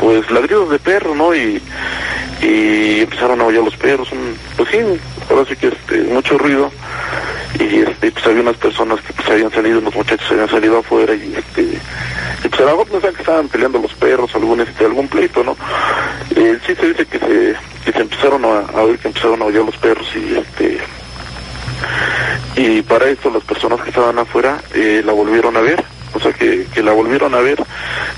pues 0.00 0.30
ladridos 0.30 0.70
de 0.70 0.78
perro 0.78 1.14
no 1.14 1.34
y 1.34 1.60
y 2.42 3.00
empezaron 3.00 3.40
a 3.40 3.44
oír 3.44 3.62
los 3.62 3.76
perros 3.76 4.10
un, 4.12 4.36
pues 4.56 4.68
sí 4.70 4.78
ahora 5.30 5.44
sí 5.48 5.56
que 5.56 5.68
este 5.68 6.02
mucho 6.02 6.38
ruido. 6.38 6.70
Y 7.58 7.78
este 7.78 8.12
pues 8.12 8.26
había 8.26 8.42
unas 8.42 8.56
personas 8.56 9.00
que 9.00 9.12
pues 9.14 9.28
habían 9.30 9.50
salido 9.50 9.78
unos 9.78 9.94
muchachos 9.94 10.30
habían 10.30 10.48
salido 10.50 10.78
afuera 10.78 11.14
y 11.14 11.34
este 11.34 11.62
y 12.44 12.48
pues 12.48 12.60
a 12.60 12.64
lo 12.64 12.84
mejor 12.84 13.14
que 13.14 13.20
estaban 13.22 13.48
peleando 13.48 13.78
los 13.78 13.94
perros 13.94 14.34
algún 14.34 14.60
este 14.60 14.84
algún 14.84 15.08
pleito 15.08 15.42
no 15.42 15.56
eh, 16.34 16.58
sí 16.66 16.74
se 16.74 16.88
dice 16.88 17.06
que 17.06 17.18
se 17.18 17.56
que 17.84 17.92
se 17.92 18.00
empezaron 18.00 18.44
a, 18.44 18.58
a 18.58 18.82
oír 18.82 18.98
que 18.98 19.08
empezaron 19.08 19.40
a 19.40 19.44
aullar 19.46 19.64
los 19.64 19.76
perros 19.78 20.06
y 20.14 20.36
este 20.36 20.78
y 22.56 22.82
para 22.82 23.08
esto 23.08 23.30
las 23.30 23.44
personas 23.44 23.80
que 23.80 23.88
estaban 23.88 24.18
afuera 24.18 24.60
eh, 24.74 25.02
la 25.04 25.12
volvieron 25.12 25.56
a 25.56 25.60
ver 25.60 25.82
o 26.12 26.20
sea 26.20 26.32
que, 26.32 26.66
que 26.74 26.82
la 26.82 26.92
volvieron 26.92 27.34
a 27.34 27.40
ver 27.40 27.58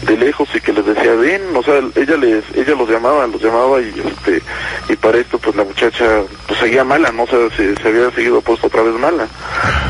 de 0.09 0.17
lejos 0.17 0.49
y 0.55 0.61
que 0.61 0.73
les 0.73 0.87
decía 0.87 1.15
ven 1.15 1.43
o 1.55 1.63
sea 1.63 1.81
ella 1.95 2.17
les 2.17 2.45
ella 2.55 2.75
los 2.75 2.89
llamaba 2.89 3.27
los 3.27 3.43
llamaba 3.43 3.81
y 3.81 3.93
este 4.05 4.43
y 4.89 4.97
para 4.97 5.19
esto 5.19 5.39
pues 5.39 5.55
la 5.55 5.65
muchacha 5.65 6.23
pues 6.47 6.59
seguía 6.59 6.83
mala 6.83 7.13
no 7.13 7.25
o 7.25 7.27
sea 7.27 7.39
se, 7.57 7.77
se 7.77 7.89
había 7.89 8.11
seguido 8.13 8.41
puesto 8.41 8.67
otra 8.67 8.83
vez 8.83 8.95
mala. 8.95 9.27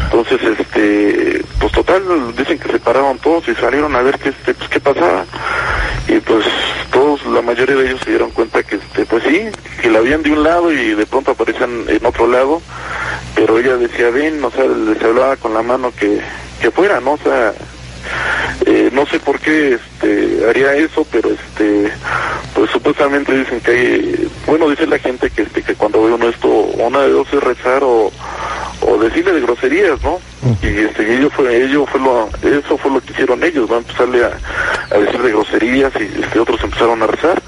Entonces 0.04 0.40
este 0.58 1.44
pues 1.60 1.72
total 1.72 2.02
dicen 2.36 2.58
que 2.58 2.70
se 2.70 2.78
pararon 2.78 3.18
todos 3.18 3.46
y 3.48 3.54
salieron 3.54 3.94
a 3.94 4.02
ver 4.02 4.18
qué 4.18 4.30
este 4.30 4.54
pues 4.54 4.68
qué 4.68 4.80
pasaba. 4.80 5.24
Y 6.08 6.18
pues 6.20 6.44
todos 6.90 7.24
la 7.26 7.42
mayoría 7.42 7.76
de 7.76 7.86
ellos 7.88 8.00
se 8.02 8.10
dieron 8.10 8.30
cuenta 8.30 8.62
que 8.62 8.76
este 8.76 9.06
pues 9.06 9.22
sí 9.24 9.42
que 9.80 9.90
la 9.90 9.98
habían 9.98 10.22
de 10.22 10.32
un 10.32 10.42
lado 10.42 10.72
y 10.72 10.94
de 10.94 11.06
pronto 11.06 11.32
aparecían 11.32 11.84
en 11.86 12.04
otro 12.04 12.26
lado. 12.26 12.60
Pero 13.34 13.58
ella 13.58 13.76
decía 13.76 14.10
ven 14.10 14.42
o 14.42 14.50
sea 14.50 14.64
les 14.64 15.02
hablaba 15.02 15.36
con 15.36 15.54
la 15.54 15.62
mano 15.62 15.92
que 15.98 16.20
que 16.60 16.70
fuera 16.70 17.00
no 17.00 17.12
o 17.12 17.18
sea 17.18 17.54
eh, 18.66 18.90
no 18.92 19.06
sé 19.06 19.20
por 19.20 19.38
qué 19.40 19.74
este, 19.74 20.46
haría 20.48 20.74
eso, 20.74 21.06
pero 21.10 21.30
este, 21.30 21.90
pues 22.54 22.70
supuestamente 22.70 23.36
dicen 23.36 23.60
que 23.60 23.70
hay, 23.70 24.30
bueno, 24.46 24.68
dice 24.68 24.86
la 24.86 24.98
gente 24.98 25.30
que 25.30 25.42
este, 25.42 25.62
que 25.62 25.74
cuando 25.74 26.02
ve 26.02 26.12
uno 26.12 26.28
esto, 26.28 26.48
una 26.48 27.00
de 27.00 27.10
dos 27.10 27.28
es 27.32 27.42
rezar 27.42 27.82
o, 27.84 28.10
o 28.80 28.98
decirle 28.98 29.32
de 29.32 29.40
groserías, 29.40 30.02
¿no? 30.02 30.20
Y 30.62 30.66
este, 30.66 31.02
y 31.02 31.16
ello 31.16 31.30
fue, 31.30 31.64
ello 31.64 31.86
fue 31.86 32.00
lo, 32.00 32.28
eso 32.42 32.78
fue 32.78 32.90
lo 32.90 33.00
que 33.00 33.12
hicieron 33.12 33.42
ellos, 33.42 33.68
¿no? 33.68 33.78
Empezarle 33.78 34.24
a, 34.24 34.38
a 34.90 34.98
decir 34.98 35.22
de 35.22 35.30
groserías 35.30 35.92
y 36.00 36.22
este, 36.22 36.38
otros 36.38 36.62
empezaron 36.62 37.02
a 37.02 37.06
rezar. 37.06 37.42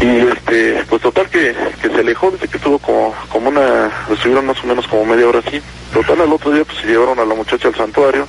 Y 0.00 0.18
este, 0.18 0.84
pues 0.88 1.00
total 1.00 1.28
que, 1.30 1.54
que 1.80 1.88
se 1.88 2.00
alejó, 2.00 2.30
dice 2.30 2.48
que 2.48 2.56
estuvo 2.56 2.78
como, 2.78 3.14
como 3.30 3.48
una, 3.48 3.90
estuvieron 4.10 4.46
más 4.46 4.62
o 4.62 4.66
menos 4.66 4.86
como 4.88 5.04
media 5.06 5.28
hora 5.28 5.38
así. 5.38 5.60
Total 5.94 6.20
al 6.22 6.32
otro 6.32 6.50
día 6.50 6.64
pues 6.64 6.78
se 6.78 6.88
llevaron 6.88 7.20
a 7.20 7.24
la 7.24 7.34
muchacha 7.34 7.68
al 7.68 7.76
santuario 7.76 8.26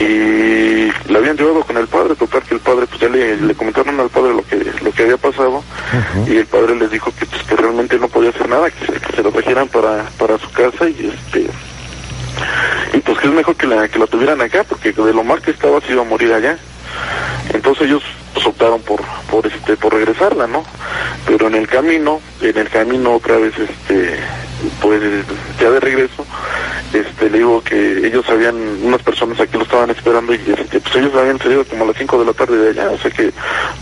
y 0.00 0.90
la 1.10 1.18
habían 1.18 1.36
llevado 1.36 1.62
con 1.62 1.76
el 1.76 1.86
padre, 1.86 2.14
total 2.14 2.42
que 2.42 2.54
el 2.54 2.60
padre 2.60 2.86
pues 2.86 3.00
ya 3.00 3.08
le, 3.10 3.36
le 3.36 3.54
comentaron 3.54 4.00
al 4.00 4.08
padre 4.08 4.32
lo 4.32 4.42
que, 4.46 4.56
lo 4.82 4.90
que 4.92 5.02
había 5.02 5.18
pasado 5.18 5.62
y 6.26 6.36
el 6.36 6.46
padre 6.46 6.74
les 6.74 6.90
dijo 6.90 7.12
que 7.18 7.26
pues 7.26 7.42
que 7.42 7.54
realmente 7.54 7.98
no 7.98 8.08
podía 8.08 8.30
hacer 8.30 8.48
nada, 8.48 8.70
que 8.70 8.86
se, 8.86 8.92
que 8.92 9.12
se 9.14 9.22
lo 9.22 9.30
trajeran 9.30 9.68
para, 9.68 10.04
para 10.18 10.38
su 10.38 10.50
casa 10.52 10.88
y 10.88 11.12
este 11.14 11.46
y 12.94 13.00
pues 13.00 13.18
que 13.18 13.26
es 13.26 13.32
mejor 13.32 13.56
que 13.56 13.66
la, 13.66 13.88
que 13.88 13.98
la 13.98 14.06
tuvieran 14.06 14.40
acá 14.40 14.64
porque 14.64 14.92
de 14.92 15.12
lo 15.12 15.22
mal 15.22 15.42
que 15.42 15.50
estaba 15.50 15.80
se 15.82 15.92
iba 15.92 16.02
a 16.02 16.06
morir 16.06 16.32
allá. 16.32 16.58
Entonces 17.52 17.86
ellos 17.86 18.02
pues, 18.32 18.46
optaron 18.46 18.80
por 18.82 19.02
por 19.30 19.46
este 19.46 19.76
por 19.76 19.92
regresarla, 19.92 20.46
¿no? 20.46 20.64
Pero 21.26 21.48
en 21.48 21.56
el 21.56 21.68
camino, 21.68 22.20
en 22.40 22.56
el 22.56 22.68
camino 22.70 23.14
otra 23.14 23.36
vez 23.36 23.52
este 23.58 24.18
pues 24.80 25.02
ya 25.60 25.70
de 25.70 25.80
regreso, 25.80 26.24
este 26.92 27.30
le 27.30 27.38
digo 27.38 27.62
que 27.62 28.06
ellos 28.06 28.28
habían 28.28 28.56
unas 28.82 29.02
personas 29.02 29.40
aquí 29.40 29.56
lo 29.56 29.64
estaban 29.64 29.90
esperando 29.90 30.34
y 30.34 30.36
este, 30.36 30.80
pues 30.80 30.96
ellos 30.96 31.14
habían 31.14 31.38
salido 31.38 31.64
como 31.64 31.84
a 31.84 31.88
las 31.88 31.96
5 31.96 32.18
de 32.18 32.24
la 32.24 32.32
tarde 32.32 32.56
de 32.56 32.70
allá, 32.70 32.90
o 32.90 32.98
sea 32.98 33.10
que 33.10 33.32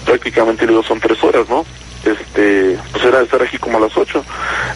prácticamente 0.04 0.64
le 0.66 0.72
digo 0.72 0.82
son 0.82 1.00
tres 1.00 1.22
horas, 1.22 1.48
¿no? 1.48 1.64
este 2.04 2.78
pues 2.92 3.02
era 3.02 3.22
estar 3.22 3.40
aquí 3.40 3.56
como 3.56 3.78
a 3.78 3.80
las 3.80 3.96
8 3.96 4.22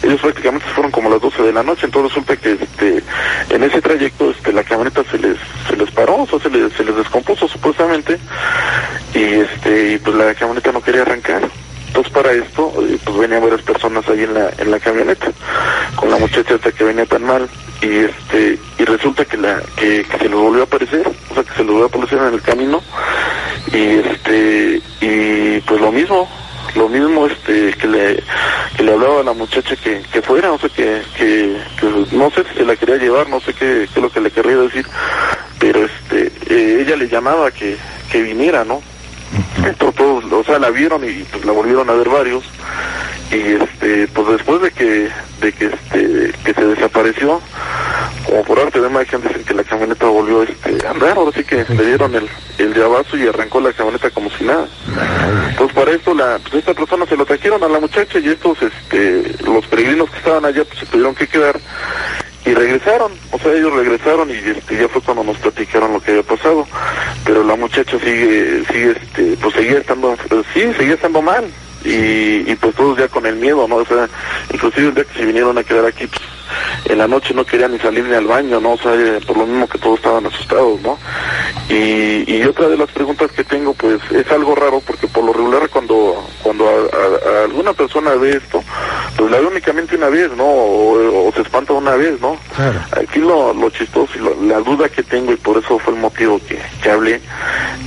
ellos 0.01 0.19
prácticamente 0.19 0.65
fueron 0.73 0.91
como 0.91 1.09
a 1.09 1.11
las 1.11 1.21
12 1.21 1.43
de 1.43 1.53
la 1.53 1.61
noche 1.61 1.85
entonces 1.85 2.11
resulta 2.11 2.35
que 2.35 2.53
este 2.53 3.03
en 3.51 3.63
ese 3.63 3.83
trayecto 3.83 4.31
este 4.31 4.51
la 4.51 4.63
camioneta 4.63 5.03
se 5.11 5.19
les 5.19 5.37
se 5.69 5.77
les 5.77 5.91
paró 5.91 6.23
o 6.23 6.25
sea 6.25 6.39
se 6.39 6.49
les, 6.49 6.73
se 6.73 6.83
les 6.83 6.95
descompuso 6.95 7.47
supuestamente 7.47 8.17
y 9.13 9.23
este 9.23 9.93
y 9.93 9.97
pues 9.97 10.15
la 10.15 10.33
camioneta 10.35 10.71
no 10.71 10.81
quería 10.81 11.01
arrancar. 11.01 11.49
Entonces 11.87 12.13
para 12.13 12.31
esto 12.31 12.71
eh, 12.87 12.99
pues 13.03 13.17
venían 13.17 13.41
varias 13.41 13.61
personas 13.63 14.07
ahí 14.07 14.23
en 14.23 14.33
la 14.33 14.51
en 14.57 14.71
la 14.71 14.79
camioneta 14.79 15.31
con 16.09 16.19
la 16.19 16.25
muchacha 16.25 16.55
hasta 16.55 16.71
que 16.71 16.83
venía 16.83 17.05
tan 17.05 17.23
mal 17.23 17.47
y 17.83 17.97
este 17.97 18.57
y 18.79 18.85
resulta 18.85 19.25
que 19.25 19.37
la 19.37 19.61
que, 19.75 20.03
que 20.03 20.17
se 20.17 20.23
les 20.23 20.33
volvió 20.33 20.61
a 20.61 20.65
aparecer 20.65 21.07
o 21.29 21.33
sea 21.35 21.43
que 21.43 21.53
se 21.53 21.59
les 21.59 21.67
volvió 21.67 21.83
a 21.83 21.87
aparecer 21.87 22.17
en 22.17 22.33
el 22.33 22.41
camino 22.41 22.81
y 23.71 23.83
este 24.07 24.81
y 25.01 25.59
pues 25.61 25.79
lo 25.79 25.91
mismo 25.91 26.27
lo 26.75 26.89
mismo 26.89 27.27
este 27.27 27.73
que 27.73 27.87
le 27.87 28.23
que 28.75 28.83
le 28.83 28.93
hablaba 28.93 29.21
a 29.21 29.23
la 29.23 29.33
muchacha 29.33 29.75
que, 29.75 30.01
que 30.11 30.21
fuera, 30.21 30.51
o 30.51 30.57
sea 30.57 30.69
que, 30.69 31.01
que, 31.15 31.57
que 31.79 32.15
no 32.15 32.31
sé 32.31 32.43
si 32.45 32.59
se 32.59 32.65
la 32.65 32.75
quería 32.75 32.95
llevar, 32.95 33.27
no 33.27 33.39
sé 33.41 33.53
qué, 33.53 33.87
qué 33.93 33.99
es 33.99 34.01
lo 34.01 34.11
que 34.11 34.21
le 34.21 34.31
querría 34.31 34.57
decir, 34.57 34.85
pero 35.59 35.85
este 35.85 36.31
eh, 36.49 36.81
ella 36.81 36.95
le 36.95 37.07
llamaba 37.07 37.51
que, 37.51 37.77
que 38.11 38.21
viniera, 38.21 38.63
¿no? 38.63 38.81
Entonces 39.57 39.95
todos, 39.95 40.23
o 40.31 40.43
sea, 40.43 40.59
la 40.59 40.69
vieron 40.69 41.03
y 41.03 41.23
pues 41.23 41.45
la 41.45 41.51
volvieron 41.51 41.89
a 41.89 41.93
ver 41.93 42.09
varios 42.09 42.43
y 43.31 43.61
este 43.61 44.07
pues 44.07 44.27
después 44.27 44.61
de 44.61 44.71
que 44.71 45.09
de 45.39 45.53
que 45.53 45.71
desapareció. 47.11 47.41
Como 48.25 48.43
por 48.43 48.59
arte 48.59 48.79
de 48.79 48.89
magia 48.89 49.17
dicen 49.17 49.43
que 49.43 49.53
la 49.53 49.63
camioneta 49.63 50.05
volvió 50.05 50.43
este 50.43 50.85
a 50.85 50.91
andar 50.91 51.17
ahora 51.17 51.31
sí 51.35 51.43
que 51.43 51.65
le 51.67 51.85
dieron 51.85 52.13
el 52.15 52.29
el 52.57 52.73
llavazo 52.73 53.17
y 53.17 53.27
arrancó 53.27 53.59
la 53.59 53.73
camioneta 53.73 54.09
como 54.11 54.29
si 54.31 54.43
nada. 54.43 54.67
Entonces 55.49 55.75
para 55.75 55.91
esto 55.91 56.13
la 56.13 56.39
pues 56.39 56.55
esta 56.55 56.73
persona 56.73 57.05
se 57.05 57.17
lo 57.17 57.25
trajeron 57.25 57.63
a 57.63 57.67
la 57.67 57.79
muchacha 57.79 58.19
y 58.19 58.27
estos 58.27 58.57
este 58.61 59.43
los 59.43 59.65
peregrinos 59.67 60.09
que 60.11 60.17
estaban 60.17 60.45
allá 60.45 60.63
pues 60.65 60.79
se 60.79 60.85
tuvieron 60.85 61.15
que 61.15 61.27
quedar 61.27 61.59
y 62.45 62.53
regresaron, 62.53 63.11
o 63.31 63.37
sea, 63.37 63.51
ellos 63.51 63.73
regresaron 63.73 64.29
y 64.29 64.33
este, 64.33 64.77
ya 64.77 64.87
fue 64.87 65.01
cuando 65.01 65.23
nos 65.23 65.37
platicaron 65.37 65.91
lo 65.91 65.99
que 65.99 66.11
había 66.11 66.23
pasado, 66.23 66.65
pero 67.25 67.43
la 67.43 67.55
muchacha 67.55 67.99
sigue, 67.99 68.63
sigue, 68.71 68.91
este, 68.91 69.37
pues 69.41 69.53
seguía 69.53 69.79
estando, 69.79 70.15
sí, 70.53 70.73
seguía 70.77 70.93
estando 70.93 71.21
mal, 71.21 71.45
y, 71.83 72.49
y 72.51 72.55
pues 72.59 72.75
todos 72.75 72.97
ya 72.97 73.07
con 73.07 73.25
el 73.25 73.35
miedo, 73.35 73.67
¿no? 73.67 73.75
O 73.77 73.85
sea, 73.85 74.07
inclusive 74.51 74.87
el 74.87 74.95
día 74.95 75.03
que 75.05 75.19
se 75.19 75.25
vinieron 75.25 75.57
a 75.57 75.63
quedar 75.63 75.85
aquí, 75.85 76.07
pues, 76.07 76.18
en 76.85 76.97
la 76.97 77.07
noche 77.07 77.33
no 77.33 77.45
querían 77.45 77.71
ni 77.71 77.79
salir 77.79 78.03
ni 78.05 78.15
al 78.15 78.25
baño, 78.27 78.59
¿no? 78.59 78.73
O 78.73 78.77
sea, 78.77 78.93
eh, 78.95 79.19
por 79.25 79.37
lo 79.37 79.45
mismo 79.45 79.67
que 79.67 79.77
todos 79.77 79.97
estaban 79.99 80.25
asustados, 80.25 80.81
¿no? 80.81 80.97
Y, 81.69 82.23
y 82.35 82.43
otra 82.43 82.67
de 82.67 82.77
las 82.77 82.89
preguntas 82.91 83.31
que 83.31 83.43
tengo, 83.43 83.73
pues, 83.73 83.99
es 84.11 84.29
algo 84.31 84.55
raro 84.55 84.81
porque 84.85 85.07
por 85.07 85.23
lo 85.23 85.33
regular 85.33 85.69
cuando 85.69 86.25
cuando 86.41 86.67
a, 86.67 86.71
a- 86.71 87.39
a 87.41 87.43
alguna 87.45 87.73
persona 87.73 88.11
ve 88.15 88.37
esto, 88.37 88.63
pues 89.17 89.29
la 89.31 89.39
ve 89.39 89.45
únicamente 89.47 89.95
una 89.95 90.09
vez, 90.09 90.31
¿no? 90.35 90.45
O, 90.45 91.27
o 91.27 91.31
se 91.33 91.41
espanta 91.41 91.73
una 91.73 91.95
vez, 91.95 92.19
¿no? 92.21 92.37
Claro. 92.55 92.79
Aquí 92.91 93.19
lo, 93.19 93.53
lo 93.53 93.69
chistoso 93.69 94.11
y 94.15 94.19
lo- 94.19 94.37
la 94.43 94.59
duda 94.59 94.89
que 94.89 95.03
tengo 95.03 95.31
y 95.31 95.37
por 95.37 95.57
eso 95.57 95.77
fue 95.79 95.93
el 95.93 95.99
motivo 95.99 96.39
que, 96.47 96.59
que 96.81 96.89
hablé, 96.89 97.21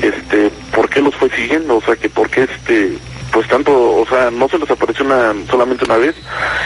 este, 0.02 0.50
¿por 0.74 0.88
qué 0.88 1.00
los 1.00 1.14
fue 1.16 1.28
siguiendo? 1.30 1.76
O 1.76 1.82
sea, 1.82 1.96
que 1.96 2.08
por 2.08 2.28
qué 2.30 2.42
este, 2.44 2.96
pues 3.32 3.48
tanto, 3.48 3.72
o 3.72 4.06
sea, 4.06 4.30
no 4.30 4.48
se 4.48 4.58
les 4.58 4.70
apareció 4.70 5.04
una, 5.04 5.32
solamente 5.50 5.84
una 5.86 5.96
vez 5.96 6.14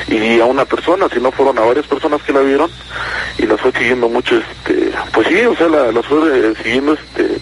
y 0.09 0.41
a 0.41 0.45
una 0.45 0.65
persona, 0.65 1.07
sino 1.13 1.31
fueron 1.33 1.59
a 1.59 1.63
varias 1.63 1.87
personas 1.87 2.21
que 2.23 2.33
la 2.33 2.41
vieron 2.41 2.71
y 3.39 3.47
las 3.47 3.61
fue 3.61 3.71
siguiendo 3.73 4.09
mucho, 4.09 4.37
este, 4.37 4.91
pues 5.13 5.29
sí, 5.29 5.41
o 5.47 5.55
sea, 5.57 5.69
la- 5.69 5.93
las 5.93 6.05
fue 6.07 6.19
eh, 6.51 6.55
siguiendo, 6.63 6.95
este, 6.95 7.39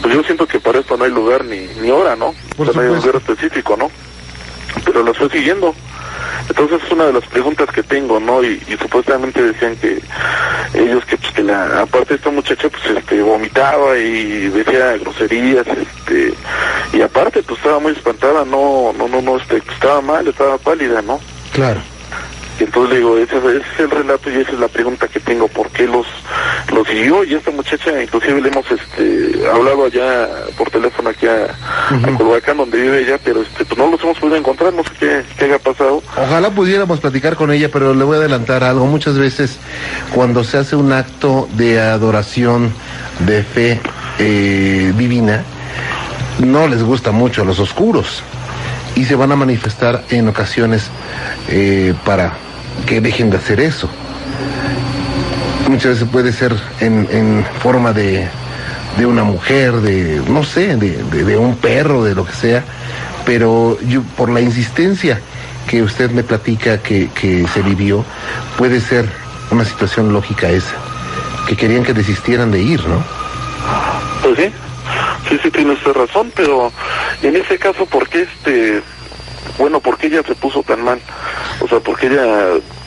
pues 0.00 0.14
yo 0.14 0.22
siento 0.24 0.46
que 0.46 0.60
para 0.60 0.78
esto 0.80 0.96
no 0.96 1.04
hay 1.04 1.10
lugar 1.10 1.44
ni, 1.44 1.66
ni 1.80 1.90
hora, 1.90 2.16
¿no? 2.16 2.34
Por 2.56 2.68
O 2.68 2.72
sea, 2.72 2.82
no 2.82 2.88
hay 2.88 2.94
lugar 3.02 3.16
específico, 3.22 3.76
¿no? 3.76 3.90
Pero 4.84 5.02
las 5.02 5.16
fue 5.16 5.28
siguiendo. 5.30 5.74
Entonces 6.48 6.80
es 6.84 6.92
una 6.92 7.06
de 7.06 7.12
las 7.12 7.26
preguntas 7.26 7.68
que 7.70 7.82
tengo, 7.82 8.18
¿no? 8.18 8.42
Y, 8.42 8.62
y 8.68 8.76
supuestamente 8.80 9.42
decían 9.42 9.76
que 9.76 10.00
ellos 10.74 11.04
que 11.04 11.16
pues 11.16 11.32
que 11.32 11.42
la 11.42 11.82
aparte 11.82 12.14
esta 12.14 12.30
muchacha 12.30 12.68
pues 12.68 12.96
este 12.96 13.22
vomitaba 13.22 13.96
y 13.98 14.48
decía 14.48 14.96
groserías, 14.98 15.66
este 15.66 16.34
y 16.92 17.02
aparte 17.02 17.42
pues 17.42 17.58
estaba 17.58 17.78
muy 17.78 17.92
espantada, 17.92 18.44
no 18.44 18.92
no 18.96 19.08
no 19.08 19.20
no 19.20 19.36
este 19.36 19.60
pues, 19.60 19.74
estaba 19.74 20.00
mal, 20.00 20.26
estaba 20.26 20.56
pálida, 20.58 21.02
¿no? 21.02 21.20
Claro. 21.52 21.80
Y 22.58 22.64
entonces 22.64 22.90
le 22.90 22.96
digo, 22.98 23.16
ese, 23.18 23.36
ese 23.36 23.56
es 23.58 23.80
el 23.80 23.90
relato 23.90 24.30
y 24.30 24.36
esa 24.36 24.52
es 24.52 24.58
la 24.58 24.68
pregunta 24.68 25.06
que 25.06 25.20
tengo, 25.20 25.46
¿por 25.48 25.70
qué 25.70 25.86
los, 25.86 26.06
los 26.72 26.86
siguió? 26.88 27.22
Y 27.22 27.34
esta 27.34 27.50
muchacha, 27.52 28.02
inclusive 28.02 28.40
le 28.40 28.48
hemos 28.48 28.66
este, 28.70 29.46
hablado 29.48 29.84
allá 29.86 30.28
por 30.56 30.68
teléfono 30.70 31.10
aquí 31.10 31.26
a, 31.26 31.44
a 31.44 32.16
Culhuacán, 32.16 32.56
donde 32.56 32.80
vive 32.80 33.02
ella, 33.02 33.18
pero 33.22 33.42
este, 33.42 33.64
pues 33.64 33.78
no 33.78 33.88
los 33.88 34.02
hemos 34.02 34.18
podido 34.18 34.36
encontrar, 34.36 34.72
no 34.72 34.82
sé 34.82 34.90
qué, 34.98 35.22
qué 35.38 35.44
haya 35.44 35.58
pasado. 35.58 36.02
Ojalá 36.16 36.50
pudiéramos 36.50 36.98
platicar 36.98 37.36
con 37.36 37.52
ella, 37.52 37.68
pero 37.72 37.94
le 37.94 38.04
voy 38.04 38.16
a 38.16 38.20
adelantar 38.20 38.64
algo. 38.64 38.86
Muchas 38.86 39.16
veces 39.18 39.58
cuando 40.14 40.42
se 40.42 40.58
hace 40.58 40.74
un 40.74 40.92
acto 40.92 41.48
de 41.52 41.80
adoración, 41.80 42.72
de 43.20 43.42
fe 43.44 43.80
eh, 44.18 44.92
divina, 44.96 45.44
no 46.40 46.66
les 46.66 46.82
gusta 46.82 47.12
mucho 47.12 47.42
a 47.42 47.44
los 47.44 47.60
oscuros 47.60 48.22
y 48.96 49.04
se 49.04 49.14
van 49.14 49.32
a 49.32 49.36
manifestar 49.36 50.04
en 50.10 50.28
ocasiones 50.28 50.84
eh, 51.48 51.94
para 52.04 52.32
que 52.86 53.00
dejen 53.00 53.30
de 53.30 53.36
hacer 53.36 53.60
eso. 53.60 53.88
Muchas 55.68 55.92
veces 55.94 56.08
puede 56.10 56.32
ser 56.32 56.54
en, 56.80 57.44
forma 57.62 57.92
de, 57.92 58.26
de 58.96 59.06
una 59.06 59.22
mujer, 59.24 59.72
de, 59.80 60.22
no 60.28 60.42
sé, 60.42 60.76
de, 60.76 61.02
de- 61.04 61.36
un 61.36 61.56
perro, 61.56 62.02
de 62.04 62.14
lo 62.14 62.24
que 62.24 62.32
sea, 62.32 62.64
pero 63.26 63.78
por 64.16 64.30
la 64.30 64.40
insistencia 64.40 65.20
que 65.68 65.82
usted 65.82 66.10
me 66.10 66.22
platica 66.22 66.78
que, 66.78 67.10
que 67.10 67.46
se 67.52 67.60
vivió, 67.62 68.04
puede 68.56 68.80
ser 68.80 69.06
una 69.50 69.64
situación 69.64 70.12
lógica 70.12 70.48
esa, 70.48 70.72
que 71.46 71.54
querían 71.56 71.84
que 71.84 71.92
desistieran 71.92 72.50
de 72.50 72.62
ir, 72.62 72.82
¿no? 72.86 73.02
Pues 74.22 74.38
sí, 74.38 74.50
sí, 75.28 75.38
sí 75.42 75.50
tiene 75.50 75.72
usted 75.72 75.92
razón, 75.92 76.32
pero 76.34 76.72
en 77.22 77.36
ese 77.36 77.58
caso, 77.58 77.86
¿por 77.86 78.08
qué 78.08 78.22
este, 78.22 78.82
bueno, 79.58 79.80
¿por 79.80 79.96
qué 79.98 80.06
ella 80.08 80.22
se 80.26 80.34
puso 80.34 80.62
tan 80.62 80.82
mal? 80.82 81.00
O 81.60 81.68
sea, 81.68 81.80
porque 81.80 82.06
ella, 82.06 82.24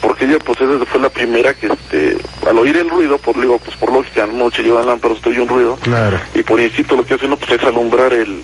porque 0.01 0.25
ella 0.25 0.37
pues 0.39 0.59
esa 0.61 0.85
fue 0.85 0.99
la 1.01 1.09
primera 1.09 1.53
que 1.53 1.67
este, 1.67 2.17
al 2.47 2.57
oír 2.57 2.77
el 2.77 2.89
ruido, 2.89 3.17
por 3.17 3.39
digo, 3.39 3.57
pues 3.59 3.75
por 3.77 3.91
lógica, 3.91 4.25
noche 4.27 4.63
llevan 4.63 4.85
lámparas, 4.85 5.17
estoy 5.17 5.37
un 5.39 5.47
ruido, 5.47 5.75
Claro. 5.81 6.19
y 6.33 6.43
por 6.43 6.59
instinto 6.59 6.95
lo 6.95 7.05
que 7.05 7.15
hace 7.15 7.25
uno 7.25 7.37
pues 7.37 7.51
es 7.51 7.63
alumbrar 7.63 8.13
el, 8.13 8.41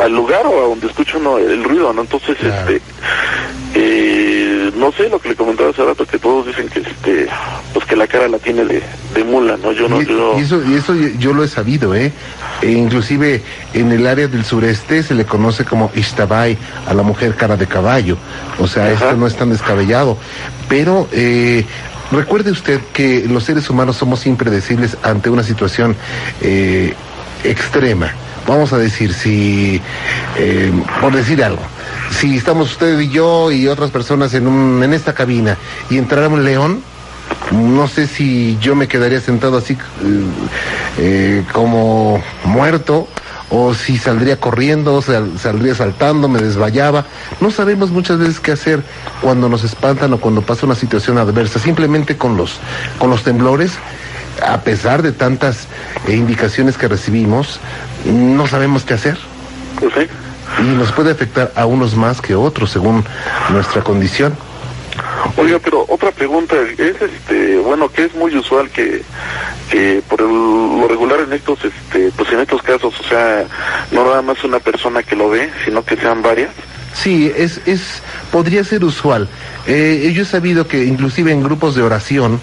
al 0.00 0.12
lugar 0.12 0.46
o 0.46 0.58
a 0.64 0.68
donde 0.68 0.86
escucha 0.88 1.18
uno 1.18 1.38
el 1.38 1.62
ruido, 1.62 1.92
¿no? 1.92 2.02
Entonces, 2.02 2.36
Claro. 2.38 2.70
este, 2.70 2.82
eh, 3.74 4.09
no 4.80 4.90
sé 4.92 5.08
lo 5.08 5.20
que 5.20 5.28
le 5.28 5.36
comentaba 5.36 5.70
hace 5.70 5.84
rato, 5.84 6.06
que 6.06 6.18
todos 6.18 6.46
dicen 6.46 6.68
que 6.68 6.80
este, 6.80 7.28
pues 7.74 7.84
que 7.84 7.94
la 7.94 8.06
cara 8.06 8.26
la 8.28 8.38
tiene 8.38 8.64
de, 8.64 8.82
de 9.14 9.24
mula, 9.24 9.58
¿no? 9.62 9.72
Yo 9.72 9.88
no, 9.88 10.00
y, 10.00 10.06
yo, 10.06 10.38
y 10.38 10.40
eso, 10.40 10.62
y 10.66 10.74
eso 10.74 10.94
yo, 10.94 11.08
yo 11.18 11.32
lo 11.34 11.44
he 11.44 11.48
sabido, 11.48 11.94
¿eh? 11.94 12.10
E 12.62 12.72
inclusive 12.72 13.42
en 13.74 13.92
el 13.92 14.06
área 14.06 14.26
del 14.26 14.44
sureste 14.44 15.02
se 15.02 15.14
le 15.14 15.24
conoce 15.24 15.64
como 15.64 15.90
Ishtabai 15.94 16.56
a 16.86 16.94
la 16.94 17.02
mujer 17.02 17.34
cara 17.34 17.56
de 17.56 17.66
caballo. 17.66 18.16
O 18.58 18.66
sea, 18.66 18.84
Ajá. 18.84 18.92
esto 18.92 19.16
no 19.16 19.26
es 19.26 19.36
tan 19.36 19.50
descabellado. 19.50 20.16
Pero 20.68 21.08
eh, 21.12 21.64
recuerde 22.10 22.50
usted 22.50 22.80
que 22.92 23.24
los 23.28 23.44
seres 23.44 23.68
humanos 23.70 23.96
somos 23.96 24.26
impredecibles 24.26 24.96
ante 25.02 25.30
una 25.30 25.42
situación 25.42 25.94
eh, 26.40 26.94
extrema. 27.44 28.12
Vamos 28.46 28.72
a 28.72 28.78
decir, 28.78 29.12
si, 29.12 29.80
eh, 30.38 30.72
por 31.00 31.14
decir 31.14 31.44
algo, 31.44 31.62
si 32.10 32.36
estamos 32.36 32.72
usted 32.72 32.98
y 33.00 33.08
yo 33.08 33.50
y 33.50 33.68
otras 33.68 33.90
personas 33.90 34.34
en, 34.34 34.46
un, 34.46 34.82
en 34.82 34.92
esta 34.94 35.14
cabina 35.14 35.56
y 35.88 35.98
entrara 35.98 36.28
un 36.28 36.44
león, 36.44 36.82
no 37.52 37.88
sé 37.88 38.06
si 38.06 38.58
yo 38.60 38.74
me 38.74 38.88
quedaría 38.88 39.20
sentado 39.20 39.56
así 39.58 39.74
eh, 39.74 39.78
eh, 40.98 41.44
como 41.52 42.22
muerto 42.44 43.08
o 43.52 43.74
si 43.74 43.98
saldría 43.98 44.38
corriendo, 44.38 44.94
o 44.94 45.02
sal- 45.02 45.32
saldría 45.38 45.74
saltando, 45.74 46.28
me 46.28 46.40
desvayaba. 46.40 47.06
No 47.40 47.50
sabemos 47.50 47.90
muchas 47.90 48.18
veces 48.18 48.38
qué 48.38 48.52
hacer 48.52 48.82
cuando 49.20 49.48
nos 49.48 49.64
espantan 49.64 50.12
o 50.12 50.20
cuando 50.20 50.42
pasa 50.42 50.66
una 50.66 50.76
situación 50.76 51.18
adversa. 51.18 51.58
Simplemente 51.58 52.16
con 52.16 52.36
los, 52.36 52.58
con 52.98 53.10
los 53.10 53.24
temblores, 53.24 53.72
a 54.46 54.60
pesar 54.60 55.02
de 55.02 55.10
tantas 55.10 55.66
eh, 56.06 56.14
indicaciones 56.14 56.78
que 56.78 56.86
recibimos, 56.86 57.58
no 58.04 58.46
sabemos 58.46 58.84
qué 58.84 58.94
hacer. 58.94 59.18
pues 59.80 59.92
sí. 59.94 60.06
Y 60.58 60.62
nos 60.76 60.92
puede 60.92 61.12
afectar 61.12 61.52
a 61.54 61.66
unos 61.66 61.94
más 61.96 62.20
que 62.20 62.34
otros 62.34 62.70
según 62.70 63.04
nuestra 63.50 63.82
condición. 63.82 64.36
Oiga, 65.36 65.58
pero 65.62 65.84
otra 65.88 66.10
pregunta, 66.10 66.56
es 66.76 66.96
este, 67.00 67.58
bueno, 67.58 67.88
que 67.90 68.06
es 68.06 68.14
muy 68.14 68.36
usual 68.36 68.68
que, 68.70 69.02
que 69.70 70.02
por 70.08 70.20
el- 70.20 70.26
lo 70.80 70.88
regular 70.88 71.20
en 71.20 71.32
estos, 71.32 71.58
este, 71.64 72.10
pues 72.16 72.30
en 72.32 72.40
estos 72.40 72.62
casos, 72.62 72.92
o 72.98 73.02
sea, 73.08 73.44
no 73.92 74.04
nada 74.04 74.22
más 74.22 74.42
una 74.44 74.58
persona 74.58 75.02
que 75.02 75.14
lo 75.16 75.30
ve, 75.30 75.50
sino 75.64 75.84
que 75.84 75.96
sean 75.96 76.20
varias. 76.22 76.50
Sí, 76.92 77.32
es, 77.36 77.60
es, 77.66 78.02
podría 78.32 78.64
ser 78.64 78.84
usual. 78.84 79.28
Eh, 79.66 80.10
yo 80.14 80.22
he 80.22 80.26
sabido 80.26 80.66
que 80.66 80.84
inclusive 80.84 81.30
en 81.32 81.42
grupos 81.42 81.76
de 81.76 81.82
oración 81.82 82.40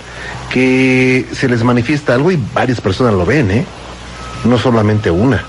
que 0.49 1.25
se 1.33 1.49
les 1.49 1.63
manifiesta 1.63 2.13
algo 2.13 2.31
y 2.31 2.39
varias 2.53 2.79
personas 2.79 3.13
lo 3.13 3.25
ven, 3.25 3.51
¿eh? 3.51 3.65
No 4.45 4.57
solamente 4.57 5.11
una. 5.11 5.43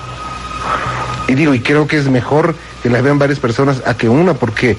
Y 1.28 1.34
digo, 1.34 1.52
y 1.54 1.60
creo 1.60 1.86
que 1.86 1.98
es 1.98 2.08
mejor 2.08 2.54
que 2.82 2.88
la 2.88 3.02
vean 3.02 3.18
varias 3.18 3.38
personas 3.38 3.82
a 3.86 3.94
que 3.96 4.08
una, 4.08 4.34
porque 4.34 4.76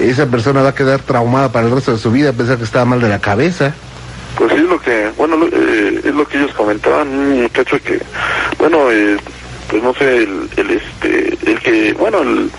esa 0.00 0.26
persona 0.26 0.62
va 0.62 0.70
a 0.70 0.74
quedar 0.74 1.00
traumada 1.00 1.52
para 1.52 1.66
el 1.66 1.72
resto 1.74 1.92
de 1.92 1.98
su 1.98 2.10
vida, 2.10 2.30
a 2.30 2.32
pesar 2.32 2.56
que 2.56 2.64
estaba 2.64 2.84
mal 2.86 3.00
de 3.00 3.08
la 3.10 3.18
cabeza. 3.20 3.74
Pues 4.36 4.50
sí, 4.52 4.58
es 4.58 4.64
lo 4.64 4.80
que, 4.80 5.10
bueno, 5.18 5.36
lo- 5.36 5.48
eh, 5.48 6.00
es 6.02 6.14
lo 6.14 6.26
que 6.26 6.38
ellos 6.38 6.52
comentaban, 6.54 7.08
un 7.08 7.42
muchacho 7.42 7.76
que, 7.84 8.00
bueno, 8.58 8.90
eh, 8.90 9.18
pues 9.68 9.82
no 9.82 9.92
sé, 9.94 10.16
el, 10.24 10.48
el 10.56 10.70
este, 10.70 11.38
el 11.50 11.60
que, 11.60 11.92
bueno, 11.92 12.22
el, 12.22 12.50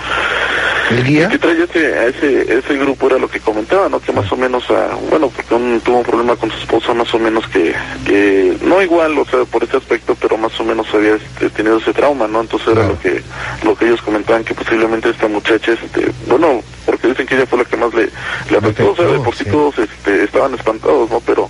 El 0.92 1.04
guía. 1.04 1.30
que 1.30 1.38
traía 1.40 1.64
ese, 1.64 1.94
a 1.98 2.06
ese, 2.08 2.58
ese 2.60 2.74
grupo 2.78 3.08
era 3.08 3.18
lo 3.18 3.30
que 3.30 3.40
comentaba, 3.40 3.88
¿no? 3.90 4.00
Que 4.00 4.12
más 4.12 4.32
o 4.32 4.36
menos, 4.38 4.70
a, 4.70 4.96
bueno, 5.10 5.30
porque 5.30 5.54
un- 5.56 5.82
tuvo 5.82 5.98
un 6.00 6.04
problema 6.04 6.36
con 6.36 6.52
su 6.52 6.58
esposa, 6.58 6.94
más 6.94 7.14
o 7.14 7.20
menos 7.20 7.48
que, 7.48 7.74
que, 8.06 8.58
no 8.62 8.82
igual, 8.82 9.18
o 9.18 9.26
sea, 9.26 9.46
por 9.46 9.64
ese 9.64 9.78
aspecto, 9.78 10.16
pero 10.20 10.38
más 10.38 10.60
o 10.60 10.64
menos 10.64 10.88
había 10.94 11.16
este, 11.16 11.50
tenido 11.52 11.78
ese 11.78 11.94
trauma, 11.94 12.28
¿no? 12.28 12.42
Entonces 12.42 12.68
era 12.70 12.82
Claro. 12.82 12.94
lo 12.96 13.00
que, 13.00 13.24
lo 13.66 13.76
que 13.78 13.86
ellos 13.86 14.02
comentaban, 14.02 14.44
que 14.44 14.54
posiblemente 14.54 15.10
esta 15.10 15.28
muchacha, 15.28 15.72
este, 15.74 16.12
bueno, 16.28 16.62
porque 16.86 17.08
dicen 17.08 17.26
que 17.28 17.36
ella 17.36 17.46
fue 17.46 17.60
la 17.60 17.66
que 17.66 17.78
más 17.78 17.94
le, 17.94 18.10
le 18.52 18.58
afectó, 18.58 18.92
o 18.92 18.96
sea, 18.96 19.06
de 19.08 19.20
por 19.20 19.36
sí 19.36 19.44
sí. 19.46 19.50
todos 19.52 19.78
este, 19.80 20.24
estaban 20.26 20.54
espantados, 20.54 21.10
¿no? 21.10 21.22
Pero 21.22 21.50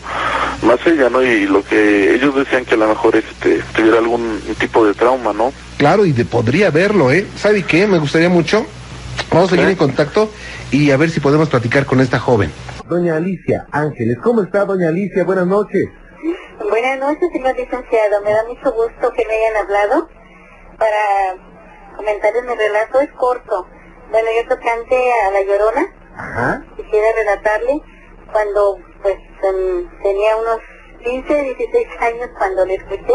más 0.61 0.79
ella, 0.85 1.09
¿no? 1.09 1.23
Y 1.23 1.45
lo 1.47 1.63
que 1.63 2.13
ellos 2.15 2.35
decían 2.35 2.65
que 2.65 2.75
a 2.75 2.77
lo 2.77 2.87
mejor 2.87 3.15
este, 3.15 3.61
tuviera 3.75 3.97
algún 3.97 4.39
tipo 4.59 4.85
de 4.85 4.93
trauma, 4.93 5.33
¿no? 5.33 5.51
Claro, 5.77 6.05
y 6.05 6.11
de, 6.11 6.23
podría 6.25 6.69
verlo, 6.69 7.11
¿eh? 7.11 7.25
¿Sabe 7.35 7.63
qué? 7.63 7.87
Me 7.87 7.97
gustaría 7.97 8.29
mucho. 8.29 8.65
Vamos 9.31 9.51
a 9.51 9.55
seguir 9.55 9.69
en 9.69 9.75
contacto 9.75 10.29
y 10.71 10.91
a 10.91 10.97
ver 10.97 11.09
si 11.09 11.19
podemos 11.19 11.49
platicar 11.49 11.85
con 11.85 11.99
esta 11.99 12.19
joven. 12.19 12.51
Doña 12.87 13.15
Alicia 13.15 13.65
Ángeles, 13.71 14.17
¿cómo 14.21 14.43
está, 14.43 14.65
doña 14.65 14.89
Alicia? 14.89 15.23
Buenas 15.23 15.47
noches. 15.47 15.89
Buenas 16.69 16.99
noches, 16.99 17.29
señor 17.31 17.55
licenciado. 17.55 18.21
Me 18.23 18.31
da 18.31 18.43
mucho 18.47 18.71
gusto 18.71 19.11
que 19.13 19.25
me 19.25 19.33
hayan 19.33 19.65
hablado 19.65 20.09
para 20.77 21.95
comentarles 21.97 22.43
mi 22.43 22.55
relato. 22.55 22.99
Es 23.01 23.11
corto. 23.11 23.67
Bueno, 24.11 24.27
yo 24.41 24.47
tocante 24.49 24.95
a 25.25 25.31
La 25.31 25.41
Llorona. 25.41 25.87
Ajá. 26.15 26.65
Quisiera 26.75 27.07
relatarle 27.17 27.81
cuando 28.31 28.77
pues 29.01 29.15
em, 29.43 29.89
tenía 30.03 30.35
unos 30.37 30.59
15, 31.03 31.55
16 31.57 31.87
años 31.99 32.29
cuando 32.37 32.65
le 32.65 32.75
escuché. 32.75 33.13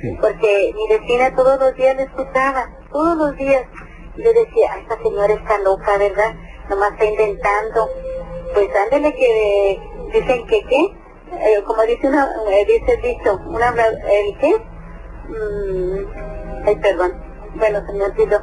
Sí. 0.00 0.18
Porque 0.20 0.72
mi 0.74 0.98
vecina 0.98 1.34
todos 1.34 1.58
los 1.60 1.74
días 1.74 1.96
le 1.96 2.02
escuchaba. 2.04 2.68
Todos 2.92 3.16
los 3.16 3.36
días. 3.36 3.62
Yo 4.16 4.32
decía, 4.32 4.68
"Ah, 4.72 4.78
esta 4.80 5.02
señora 5.02 5.34
está 5.34 5.58
loca, 5.58 5.98
¿verdad? 5.98 6.34
Nomás 6.68 6.92
está 6.92 7.04
inventando. 7.04 7.88
Pues 8.54 8.68
ándele 8.84 9.12
que 9.14 9.80
dicen 10.12 10.46
que 10.46 10.62
qué. 10.66 10.96
Eh, 11.32 11.62
como 11.66 11.82
dice 11.82 12.06
una, 12.08 12.30
eh, 12.50 12.64
dice 12.66 12.94
el 12.94 13.02
dicho, 13.02 13.40
una, 13.46 13.70
el 13.70 14.38
qué. 14.38 14.56
Mm, 15.28 16.66
ay, 16.66 16.76
perdón. 16.76 17.12
Bueno, 17.56 17.80
se 17.86 17.92
me 17.92 18.04
olvidó. 18.04 18.40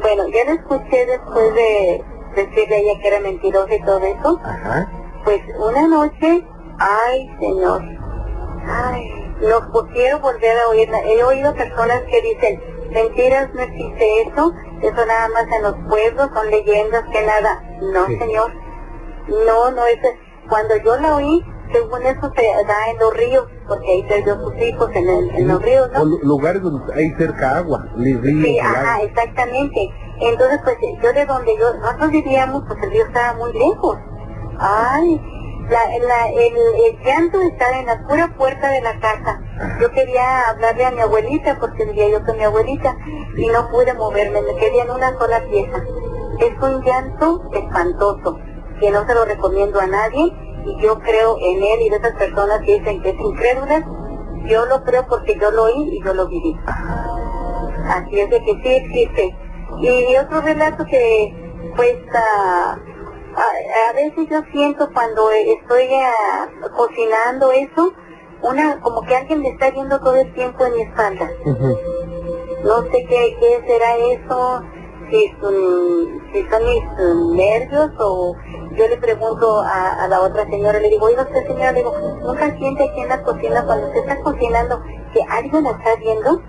Bueno, 0.00 0.28
ya 0.28 0.44
lo 0.44 0.52
escuché 0.52 1.06
después 1.06 1.54
de 1.54 2.04
decirle 2.34 2.76
a 2.76 2.78
ella 2.78 3.00
que 3.00 3.08
era 3.08 3.20
mentirosa 3.20 3.74
y 3.74 3.82
todo 3.82 3.98
eso. 3.98 4.40
Ajá. 4.44 4.90
Pues 5.24 5.40
una 5.58 5.88
noche, 5.88 6.46
ay 6.78 7.30
señor, 7.40 7.82
ay, 8.66 9.10
no 9.40 9.88
quiero 9.92 10.20
volver 10.20 10.58
a 10.58 10.68
oírla. 10.68 11.00
He 11.02 11.24
oído 11.24 11.54
personas 11.54 12.02
que 12.02 12.20
dicen, 12.20 12.62
mentiras, 12.90 13.52
no 13.54 13.62
existe 13.62 14.22
eso, 14.22 14.52
eso 14.82 15.06
nada 15.06 15.28
más 15.28 15.44
en 15.56 15.62
los 15.62 15.74
pueblos, 15.88 16.30
son 16.34 16.50
leyendas, 16.50 17.04
que 17.12 17.22
nada. 17.26 17.62
No 17.92 18.06
Sí. 18.06 18.18
señor, 18.18 18.52
no, 19.46 19.70
no 19.70 19.86
es, 19.86 19.98
cuando 20.48 20.76
yo 20.76 20.96
la 20.98 21.16
oí, 21.16 21.44
según 21.72 22.02
eso 22.06 22.32
se 22.36 22.42
da 22.66 22.90
en 22.90 22.98
los 22.98 23.14
ríos, 23.16 23.46
porque 23.66 23.90
ahí 23.90 24.02
perdió 24.08 24.38
sus 24.40 24.56
hijos 24.58 24.90
en, 24.94 25.08
el- 25.08 25.30
en 25.36 25.48
los 25.48 25.60
ríos, 25.62 25.90
¿no? 25.92 26.04
lugares 26.04 26.62
donde 26.62 26.94
hay 26.94 27.10
cerca 27.18 27.56
agua, 27.58 27.84
ríos, 27.96 28.22
Sí, 28.22 28.58
ajá, 28.58 29.02
exactamente. 29.02 29.90
Entonces, 30.20 30.60
pues 30.64 30.76
yo 31.02 31.12
de 31.12 31.26
donde 31.26 31.56
yo, 31.58 31.74
nosotros 31.74 32.10
vivíamos, 32.10 32.62
pues 32.68 32.82
el 32.82 32.90
río 32.90 33.04
estaba 33.06 33.34
muy 33.34 33.52
lejos. 33.52 33.98
Ay, 34.58 35.20
la, 35.68 36.06
la, 36.06 36.28
el, 36.30 36.54
el 36.86 36.98
llanto 37.04 37.42
estaba 37.42 37.78
en 37.80 37.86
la 37.86 38.06
pura 38.06 38.28
puerta 38.38 38.68
de 38.70 38.80
la 38.80 38.98
casa. 39.00 39.40
Yo 39.80 39.90
quería 39.90 40.50
hablarle 40.50 40.84
a 40.84 40.90
mi 40.90 41.00
abuelita, 41.00 41.58
porque 41.58 41.86
vivía 41.86 42.08
yo 42.10 42.24
con 42.24 42.36
mi 42.36 42.44
abuelita, 42.44 42.96
y 43.36 43.46
no 43.48 43.70
pude 43.70 43.94
moverme, 43.94 44.42
me 44.42 44.54
quedé 44.56 44.82
en 44.82 44.90
una 44.90 45.18
sola 45.18 45.42
pieza. 45.48 45.82
Es 46.38 46.52
un 46.62 46.82
llanto 46.84 47.42
espantoso, 47.52 48.38
que 48.80 48.90
no 48.90 49.06
se 49.06 49.14
lo 49.14 49.24
recomiendo 49.24 49.80
a 49.80 49.86
nadie, 49.86 50.32
y 50.66 50.82
yo 50.82 50.98
creo 50.98 51.38
en 51.40 51.62
él 51.62 51.80
y 51.82 51.88
de 51.88 51.96
esas 51.96 52.12
personas 52.12 52.60
que 52.60 52.78
dicen 52.78 53.02
que 53.02 53.10
es 53.10 53.20
incrédulas, 53.20 53.82
yo 54.46 54.66
lo 54.66 54.84
creo 54.84 55.06
porque 55.06 55.38
yo 55.40 55.50
lo 55.50 55.64
oí 55.64 55.96
y 55.96 56.04
yo 56.04 56.12
lo 56.12 56.28
viví. 56.28 56.56
Así 57.88 58.20
es 58.20 58.30
de 58.30 58.42
que 58.44 58.52
sí 58.62 58.68
existe. 58.68 59.36
Y 59.78 60.16
otro 60.16 60.40
relato 60.40 60.84
que, 60.84 61.34
pues, 61.76 61.96
ah, 62.14 62.76
a, 63.36 63.92
veces 63.92 64.28
yo 64.30 64.42
siento 64.52 64.90
cuando 64.92 65.30
estoy 65.30 65.88
ah, 65.94 66.48
cocinando 66.76 67.52
eso, 67.52 67.92
una 68.48 68.80
como 68.80 69.02
que 69.02 69.16
alguien 69.16 69.42
me 69.42 69.48
está 69.50 69.70
viendo 69.70 69.98
todo 70.00 70.16
el 70.16 70.32
tiempo 70.34 70.64
en 70.66 70.74
mi 70.74 70.82
espalda. 70.82 71.30
No 72.64 72.82
sé 72.90 73.04
qué, 73.08 73.36
qué 73.40 73.62
será 73.66 73.96
eso, 73.96 74.62
si, 75.10 75.28
son- 75.40 76.22
si 76.32 76.42
son 76.50 76.64
mis 76.64 76.82
eh, 76.82 77.34
nervios 77.36 77.90
o 77.98 78.34
yo 78.76 78.88
le 78.88 78.96
pregunto 78.96 79.60
a, 79.60 80.04
a 80.04 80.08
la 80.08 80.20
otra 80.20 80.44
señora, 80.44 80.78
le 80.80 80.88
digo, 80.90 81.06
oiga 81.06 81.22
usted 81.22 81.46
señora, 81.46 81.72
le 81.72 81.78
digo, 81.78 81.94
¿nunca 82.22 82.56
siente 82.58 82.84
aquí 82.90 83.00
en 83.00 83.08
la 83.08 83.22
cocina 83.22 83.64
cuando 83.64 83.86
usted 83.86 84.00
está 84.00 84.20
cocinando 84.20 84.82
que 85.12 85.20
alguien 85.30 85.64
la 85.64 85.70
está 85.70 85.94
viendo? 85.96 86.42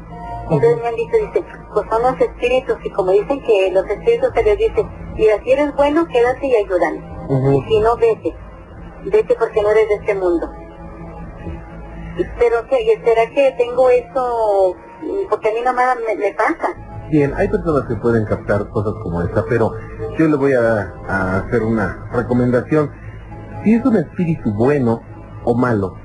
Entonces 0.50 0.78
me 0.82 0.88
han 0.88 0.96
dicho, 0.96 1.18
dice, 1.18 1.44
pues 1.74 1.86
son 1.92 2.02
los 2.02 2.20
espíritus 2.22 2.78
y 2.84 2.90
como 2.92 3.12
dicen 3.12 3.42
que 3.44 3.70
los 3.72 3.86
espíritus 3.88 4.30
se 4.34 4.44
les 4.44 4.58
dice, 4.58 4.86
mira, 5.16 5.36
si 5.44 5.52
eres 5.52 5.76
bueno, 5.76 6.08
quédate 6.08 6.48
y 6.48 6.56
ayúdame. 6.56 7.02
Y 7.58 7.62
si 7.68 7.80
no, 7.82 7.96
vete. 7.98 8.34
Vete 9.04 9.36
porque 9.36 9.62
no 9.62 9.70
eres 9.72 9.90
de 9.90 9.96
este 9.96 10.16
mundo. 10.16 10.50
Pero 12.40 12.68
que, 12.68 13.02
¿será 13.04 13.30
que 13.34 13.56
tengo 13.58 13.90
eso? 13.90 14.76
Porque 15.30 15.50
a 15.50 15.54
mí 15.54 15.60
nomás 15.64 15.98
me, 16.08 16.16
me 16.16 16.34
pasa. 16.34 16.76
Bien, 17.10 17.34
hay 17.36 17.48
personas 17.48 17.86
que 17.88 17.96
pueden 17.96 18.26
captar 18.26 18.68
cosas 18.70 18.94
como 19.02 19.22
esta, 19.22 19.46
pero 19.46 19.72
yo 20.18 20.28
le 20.28 20.36
voy 20.36 20.54
a, 20.54 20.94
a 21.08 21.38
hacer 21.40 21.64
una 21.64 22.10
recomendación. 22.12 22.92
Si 23.64 23.76
es 23.76 23.86
un 23.86 23.96
espíritu 23.96 24.54
bueno 24.54 25.02
o 25.46 25.56
malo, 25.56 25.96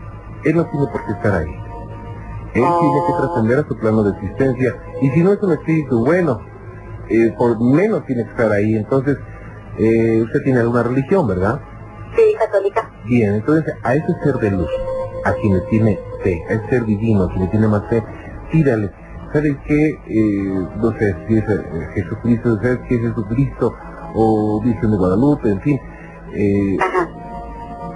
él 0.45 0.57
no 0.57 0.67
tiene 0.67 0.87
por 0.87 1.05
qué 1.07 1.13
estar 1.13 1.35
ahí. 1.35 1.51
Él 2.55 2.65
tiene 2.81 3.01
que 3.07 3.13
trascender 3.19 3.59
a 3.61 3.67
su 3.67 3.77
plano 3.79 4.03
de 4.03 4.11
existencia. 4.11 4.77
Y 5.01 5.11
si 5.11 5.23
no 5.23 5.33
es 5.33 5.43
un 5.43 5.53
espíritu 5.53 6.05
bueno, 6.05 6.41
eh, 7.09 7.35
por 7.37 7.59
menos 7.61 8.05
tiene 8.05 8.25
que 8.25 8.31
estar 8.31 8.53
ahí. 8.53 8.77
Entonces, 8.77 9.17
eh, 9.79 10.21
usted 10.23 10.43
tiene 10.45 10.61
alguna 10.61 10.83
religión, 10.83 11.27
¿verdad? 11.27 11.61
Sí, 12.15 12.35
católica. 12.39 12.91
Bien, 13.07 13.35
entonces 13.35 13.75
a 13.83 13.95
ese 13.95 14.07
ser 14.23 14.35
de 14.35 14.51
luz, 14.51 14.69
a 15.25 15.33
quien 15.35 15.55
le 15.55 15.61
tiene 15.63 15.99
fe, 16.23 16.43
a 16.49 16.53
ese 16.55 16.69
ser 16.69 16.85
divino, 16.85 17.25
a 17.25 17.29
quien 17.29 17.43
le 17.43 17.49
tiene 17.49 17.69
más 17.69 17.83
fe, 17.89 18.03
tírale. 18.51 18.91
¿Sabes 19.33 19.57
qué? 19.67 19.99
Eh, 20.07 20.67
no 20.77 20.93
sé 20.99 21.17
si 21.27 21.39
es 21.39 21.45
eh, 21.49 21.89
Jesucristo, 21.95 22.57
¿sabes 22.57 22.81
qué 22.89 22.97
es 22.97 23.01
Jesucristo? 23.01 23.75
O 24.15 24.61
Virgen 24.63 24.91
de 24.91 24.97
Guadalupe, 24.97 25.51
en 25.51 25.61
fin. 25.61 25.81
Eh. 26.35 26.77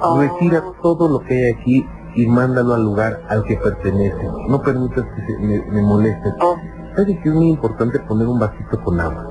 Oh. 0.01 0.21
retira 0.21 0.63
todo 0.83 1.09
lo 1.09 1.21
que 1.21 1.35
hay 1.35 1.53
aquí 1.53 1.87
y 2.17 2.27
mándalo 2.27 2.75
al 2.75 2.85
lugar 2.85 3.23
al 3.29 3.45
que 3.45 3.57
pertenece. 3.57 4.29
No 4.49 4.61
permitas 4.61 5.05
que 5.05 5.27
se 5.27 5.39
me, 5.39 5.63
me 5.71 5.83
molesten. 5.83 6.35
Oh, 6.41 6.57
¿Sabes 6.95 7.19
que 7.23 7.29
es 7.29 7.35
muy 7.35 7.49
importante 7.49 7.99
poner 8.01 8.27
un 8.27 8.39
vasito 8.39 8.83
con 8.83 9.01
agua? 9.01 9.27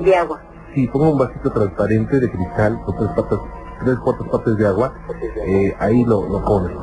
de 0.00 0.16
agua. 0.16 0.40
Sí, 0.74 0.88
ponga 0.88 1.08
un 1.10 1.18
vasito 1.18 1.50
transparente 1.52 2.18
de 2.18 2.30
cristal 2.30 2.80
con 2.84 2.96
tres 2.96 3.10
patas, 3.10 3.38
tres, 3.84 3.96
cuatro 4.02 4.28
patas 4.30 4.56
de 4.56 4.66
agua, 4.66 4.94
eh, 5.46 5.74
ahí 5.78 6.04
lo, 6.04 6.26
lo 6.28 6.44
pone. 6.44 6.74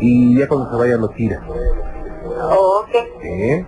Y 0.00 0.38
ya 0.38 0.46
cuando 0.48 0.70
se 0.70 0.76
vaya 0.76 0.96
lo 0.96 1.08
tira. 1.10 1.40
Oh, 1.48 2.84
ok. 2.84 2.94
¿Eh? 3.22 3.66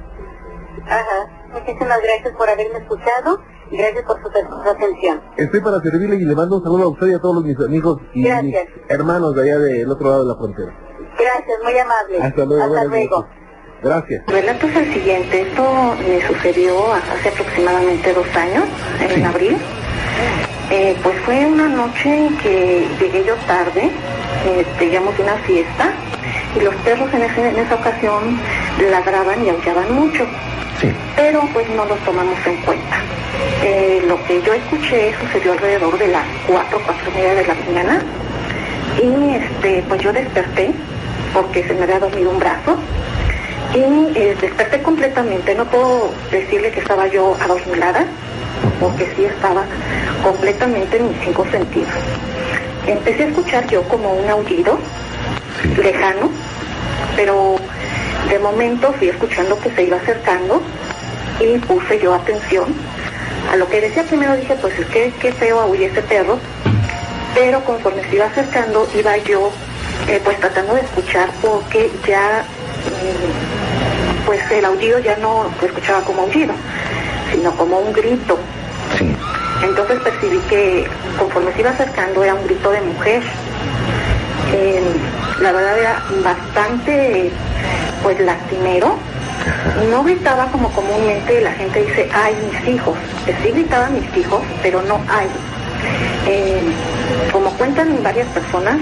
Ajá. 0.86 1.34
Muchísimas 1.52 1.98
gracias 2.02 2.34
por 2.36 2.48
haberme 2.48 2.78
escuchado 2.78 3.40
y 3.70 3.78
gracias 3.78 4.04
por 4.04 4.16
su, 4.22 4.28
su 4.30 4.68
atención. 4.68 5.20
Estoy 5.36 5.60
para 5.60 5.80
servirle 5.80 6.16
y 6.16 6.24
le 6.24 6.34
mando 6.34 6.56
un 6.58 6.62
saludo 6.62 6.84
a 6.84 6.88
usted 6.88 7.06
y 7.08 7.14
a 7.14 7.20
todos 7.20 7.42
mis 7.42 7.58
amigos 7.58 8.00
y 8.12 8.22
mis 8.30 8.54
hermanos 8.88 9.34
de 9.34 9.42
allá 9.42 9.58
del 9.58 9.90
otro 9.90 10.10
lado 10.10 10.22
de 10.24 10.28
la 10.28 10.36
frontera. 10.36 10.74
Gracias, 11.18 11.58
muy 11.64 11.78
amable. 11.78 12.18
Hasta 12.22 12.44
luego. 12.44 12.64
Hasta 12.64 12.84
luego. 12.84 13.26
Gracias. 13.82 14.24
El 14.28 14.34
relato 14.34 14.66
es 14.66 14.76
el 14.76 14.92
siguiente. 14.92 15.40
Esto 15.42 15.62
me 16.06 16.20
sucedió 16.26 16.92
hace 16.92 17.28
aproximadamente 17.30 18.12
dos 18.12 18.36
años, 18.36 18.64
en 19.00 19.08
Sí. 19.10 19.22
abril. 19.22 19.56
Eh, 20.70 20.94
pues 21.02 21.16
fue 21.24 21.46
una 21.46 21.66
noche 21.68 22.14
en 22.14 22.36
que 22.38 22.86
llegué 23.00 23.24
yo 23.24 23.34
tarde, 23.46 23.90
este, 24.44 24.86
llegamos 24.86 25.16
de 25.16 25.22
una 25.22 25.36
fiesta, 25.38 25.92
y 26.56 26.60
los 26.60 26.74
perros 26.76 27.08
en, 27.14 27.22
ese- 27.22 27.48
en 27.48 27.58
esa 27.58 27.74
ocasión 27.76 28.38
ladraban 28.90 29.44
y 29.46 29.48
aullaban 29.48 29.94
mucho, 29.94 30.26
Sí. 30.80 30.92
pero 31.16 31.40
pues 31.54 31.66
no 31.70 31.84
los 31.86 31.98
tomamos 32.04 32.36
en 32.46 32.56
cuenta. 32.58 32.96
Eh, 33.62 34.02
lo 34.06 34.22
que 34.24 34.42
yo 34.42 34.52
escuché 34.52 35.14
sucedió 35.20 35.52
alrededor 35.52 35.96
de 35.98 36.08
las 36.08 36.24
4, 36.46 36.80
4 36.84 37.10
y 37.12 37.14
media 37.16 37.34
de 37.34 37.46
la 37.46 37.54
mañana, 37.54 38.02
y 39.02 39.34
este, 39.36 39.82
pues 39.88 40.02
yo 40.02 40.12
desperté 40.12 40.70
porque 41.32 41.66
se 41.66 41.72
me 41.74 41.84
había 41.84 41.98
dormido 41.98 42.30
un 42.30 42.38
brazo 42.38 42.76
y 43.74 44.18
eh, 44.18 44.36
desperté 44.40 44.82
completamente. 44.82 45.54
No 45.54 45.64
puedo 45.66 46.10
decirle 46.30 46.70
que 46.72 46.80
estaba 46.80 47.06
yo 47.06 47.36
adormilada, 47.40 48.04
porque 48.80 49.12
sí 49.16 49.24
estaba 49.24 49.64
completamente 50.22 50.96
en 50.98 51.08
mis 51.08 51.18
cinco 51.24 51.46
sentidos. 51.50 51.90
Empecé 52.86 53.24
a 53.24 53.26
escuchar 53.28 53.66
yo 53.68 53.82
como 53.84 54.12
un 54.12 54.28
aullido 54.30 54.78
Sí. 55.62 55.74
lejano, 55.82 56.30
pero 57.16 57.56
de 58.30 58.38
momento 58.38 58.92
fui 58.98 59.08
escuchando 59.08 59.58
que 59.58 59.70
se 59.70 59.82
iba 59.84 59.96
acercando 59.96 60.62
y 61.40 61.58
puse 61.58 61.98
yo 61.98 62.14
atención 62.14 62.66
a 63.52 63.56
lo 63.56 63.68
que 63.68 63.80
decía 63.80 64.02
primero 64.04 64.36
dije 64.36 64.54
pues 64.60 64.78
es 64.78 64.86
que 64.86 65.12
qué 65.20 65.32
feo 65.32 65.60
aúlla 65.60 65.86
ese 65.86 66.02
perro 66.02 66.38
pero 67.34 67.64
conforme 67.64 68.02
se 68.04 68.16
iba 68.16 68.26
acercando 68.26 68.86
iba 68.94 69.16
yo 69.18 69.50
eh, 70.08 70.20
pues 70.22 70.38
tratando 70.40 70.74
de 70.74 70.80
escuchar 70.82 71.28
porque 71.40 71.90
ya 72.06 72.44
mm, 72.86 74.26
pues 74.26 74.40
el 74.50 74.64
aullido 74.64 74.98
ya 74.98 75.16
no 75.16 75.46
se 75.60 75.66
escuchaba 75.66 76.00
como 76.02 76.22
aullido 76.22 76.52
sino 77.38 77.52
como 77.52 77.78
un 77.78 77.92
grito 77.92 78.36
Sí. 78.98 79.14
entonces 79.62 80.00
percibí 80.00 80.38
que 80.48 80.88
conforme 81.18 81.52
se 81.52 81.60
iba 81.60 81.70
acercando 81.70 82.24
era 82.24 82.34
un 82.34 82.44
grito 82.44 82.70
de 82.70 82.80
mujer. 82.80 83.22
Eh, 84.54 84.82
la 85.40 85.52
verdad 85.52 85.78
era 85.78 86.02
bastante 86.24 87.30
pues 88.02 88.18
lastimero. 88.20 88.96
No 89.90 90.02
gritaba 90.04 90.46
como 90.46 90.70
comúnmente 90.72 91.40
la 91.42 91.52
gente 91.52 91.84
dice, 91.84 92.08
ay 92.14 92.34
mis 92.50 92.74
hijos. 92.74 92.96
Eh, 93.26 93.36
Sí 93.42 93.50
gritaba 93.50 93.88
mis 93.90 94.16
hijos, 94.16 94.40
pero 94.62 94.82
no 94.82 95.00
ay. 95.08 95.28
Eh, 96.26 96.60
como 97.30 97.50
cuentan 97.52 98.02
varias 98.02 98.26
personas, 98.28 98.78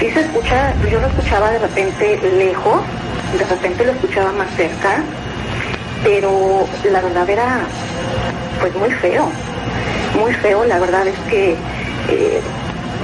sí 0.00 0.10
se 0.10 0.20
escucha, 0.20 0.72
yo 0.90 0.98
lo 0.98 1.06
escuchaba 1.08 1.50
de 1.50 1.58
repente 1.58 2.18
lejos, 2.38 2.80
de 3.38 3.44
repente 3.44 3.84
lo 3.84 3.92
escuchaba 3.92 4.32
más 4.32 4.48
cerca, 4.56 5.02
pero 6.02 6.66
la 6.90 7.00
verdad 7.00 7.28
era 7.28 7.60
pues 8.60 8.74
muy 8.76 8.90
feo, 8.90 9.28
muy 10.18 10.32
feo, 10.34 10.64
la 10.64 10.78
verdad 10.78 11.06
es 11.06 11.18
que 11.28 11.52
eh, 12.08 12.40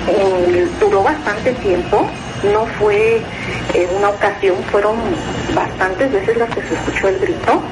eh, 0.09 0.69
duró 0.81 1.03
bastante 1.03 1.53
tiempo, 1.55 2.07
no 2.53 2.67
fue 2.79 3.21
eh, 3.75 3.89
una 3.97 4.11
ocasión, 4.11 4.57
fueron 4.71 4.97
bastantes 5.55 6.13
veces 6.13 6.37
las 6.37 6.49
que 6.51 6.63
se 6.63 6.75
escuchó 6.75 7.09
el 7.09 7.19
grito. 7.19 7.63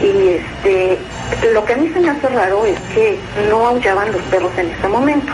Y 0.00 0.28
este, 0.28 0.98
lo 1.52 1.64
que 1.64 1.72
a 1.72 1.76
mí 1.76 1.90
se 1.92 2.00
me 2.00 2.10
hace 2.10 2.28
raro 2.28 2.64
es 2.64 2.78
que 2.94 3.18
no 3.50 3.66
aullaban 3.66 4.12
los 4.12 4.22
perros 4.22 4.52
en 4.56 4.70
ese 4.70 4.88
momento, 4.88 5.32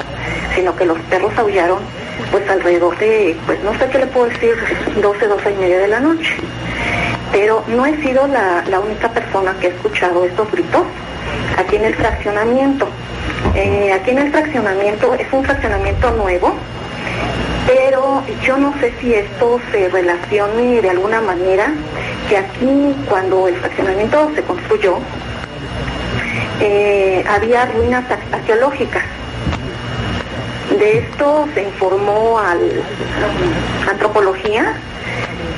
sino 0.55 0.75
que 0.75 0.87
los 0.87 0.99
perros 1.03 1.33
aullaron 1.37 1.81
pues 2.31 2.49
alrededor 2.49 2.97
de, 2.99 3.37
pues 3.47 3.63
no 3.63 3.77
sé 3.79 3.89
qué 3.91 3.99
le 3.99 4.07
puedo 4.07 4.27
decir, 4.27 4.55
12, 5.01 5.27
12 5.27 5.51
y 5.51 5.55
media 5.57 5.79
de 5.79 5.89
la 5.89 6.01
noche. 6.01 6.35
Pero 7.35 7.65
no 7.67 7.85
he 7.85 8.01
sido 8.01 8.29
la, 8.29 8.63
única 8.79 9.09
persona 9.09 9.55
que 9.61 9.67
ha 9.67 9.71
escuchado 9.71 10.25
estos 10.25 10.49
gritos 10.53 10.85
aquí 11.59 11.75
en 11.77 11.85
el 11.85 11.95
fraccionamiento. 11.97 12.87
Eh, 13.57 13.93
aquí 13.93 14.11
en 14.13 14.19
el 14.19 14.31
fraccionamiento 14.31 15.15
es 15.15 15.27
un 15.33 15.45
fraccionamiento 15.45 16.13
nuevo, 16.13 16.55
pero 17.67 18.23
yo 18.45 18.57
no 18.57 18.73
sé 18.79 18.95
si 19.01 19.15
esto 19.15 19.61
se 19.73 19.89
relacione 19.89 20.81
de 20.81 20.91
alguna 20.91 21.21
manera 21.21 21.73
que 22.29 22.37
aquí 22.37 22.95
cuando 23.09 23.49
el 23.49 23.57
fraccionamiento 23.57 24.31
se 24.37 24.43
construyó 24.43 24.99
eh, 26.61 27.25
había 27.29 27.67
ruinas 27.67 28.05
ar- 28.11 28.19
arqueológicas. 28.33 29.03
De 30.79 30.99
esto 30.99 31.49
se 31.55 31.63
informó 31.65 32.39
al 32.39 32.83
antropología, 33.91 34.75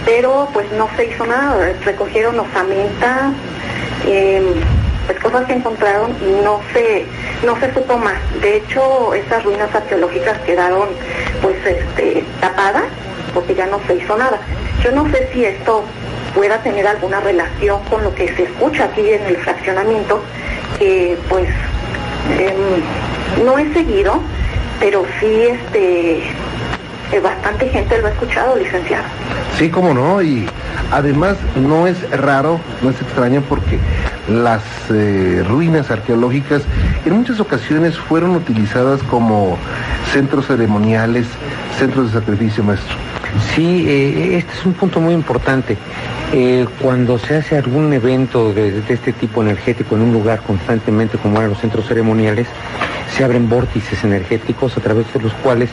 pero 0.07 0.49
pues 0.55 0.71
no 0.73 0.88
se 0.97 1.07
hizo 1.07 1.27
nada. 1.27 1.73
Recogieron 1.85 2.40
osamenta, 2.40 3.33
eh, 4.07 4.40
pues 5.07 5.19
cosas 5.21 5.45
que 5.47 5.55
encontraron 5.55 6.16
y 6.23 6.42
no 6.42 6.61
se 6.73 7.05
no 7.45 7.59
se 7.61 7.75
supo 7.75 7.99
más. 7.99 8.16
De 8.40 8.57
hecho, 8.57 9.12
esas 9.12 9.45
ruinas 9.45 9.75
arqueológicas 9.75 10.38
quedaron 10.38 10.88
pues 11.42 11.57
este 11.66 12.25
tapadas 12.40 12.85
porque 13.35 13.55
ya 13.55 13.66
no 13.66 13.81
se 13.87 13.97
hizo 13.97 14.16
nada. 14.16 14.40
Yo 14.83 14.92
no 14.92 15.11
sé 15.11 15.29
si 15.33 15.45
esto 15.45 15.85
pueda 16.35 16.62
tener 16.62 16.87
alguna 16.87 17.21
relación 17.21 17.83
con 17.85 18.05
lo 18.05 18.14
que 18.14 18.29
se 18.35 18.45
escucha 18.45 18.85
aquí 18.85 19.11
en 19.11 19.27
el 19.27 19.37
fraccionamiento, 19.38 20.23
que 20.79 21.19
pues 21.29 21.49
em, 22.38 23.45
no 23.45 23.59
he 23.59 23.73
seguido, 23.73 24.21
pero 24.79 25.05
sí 25.19 25.42
este 25.42 26.23
eh, 27.12 27.21
bastante 27.21 27.69
gente 27.69 28.01
lo 28.01 28.09
ha 28.09 28.11
escuchado, 28.11 28.57
licenciado. 28.57 29.05
Sí, 29.59 29.71
cómo 29.71 29.95
no, 29.95 30.21
y 30.23 30.47
además 30.90 31.37
no 31.57 31.87
es 31.87 31.99
raro, 32.11 32.61
no 32.83 32.90
es 32.90 33.01
extraño 33.01 33.42
porque 33.49 33.79
las 34.29 34.62
eh, 34.90 35.45
ruinas 35.49 35.90
arqueológicas 35.90 36.62
en 37.05 37.16
muchas 37.16 37.40
ocasiones 37.40 37.97
fueron 37.97 38.31
utilizadas 38.37 39.03
como 39.05 39.57
centros 40.12 40.47
ceremoniales, 40.47 41.27
centros 41.79 42.12
de 42.12 42.21
sacrificio, 42.21 42.64
maestro. 42.64 42.97
Sí, 43.55 43.85
eh, 43.88 44.38
este 44.38 44.53
es 44.53 44.66
un 44.66 44.73
punto 44.73 45.01
muy 45.01 45.14
importante. 45.14 45.77
Eh, 46.33 46.66
cuando 46.81 47.19
se 47.19 47.37
hace 47.37 47.57
algún 47.57 47.92
evento 47.92 48.53
de, 48.53 48.81
de 48.81 48.95
este 48.95 49.12
tipo 49.12 49.42
energético 49.42 49.95
en 49.95 50.03
un 50.03 50.12
lugar 50.12 50.40
constantemente, 50.40 51.19
como 51.19 51.38
eran 51.38 51.51
los 51.51 51.61
centros 51.61 51.87
ceremoniales, 51.87 52.49
se 53.16 53.25
abren 53.25 53.49
vórtices 53.49 54.03
energéticos 54.05 54.77
a 54.77 54.81
través 54.81 55.12
de 55.12 55.21
los 55.21 55.33
cuales 55.35 55.71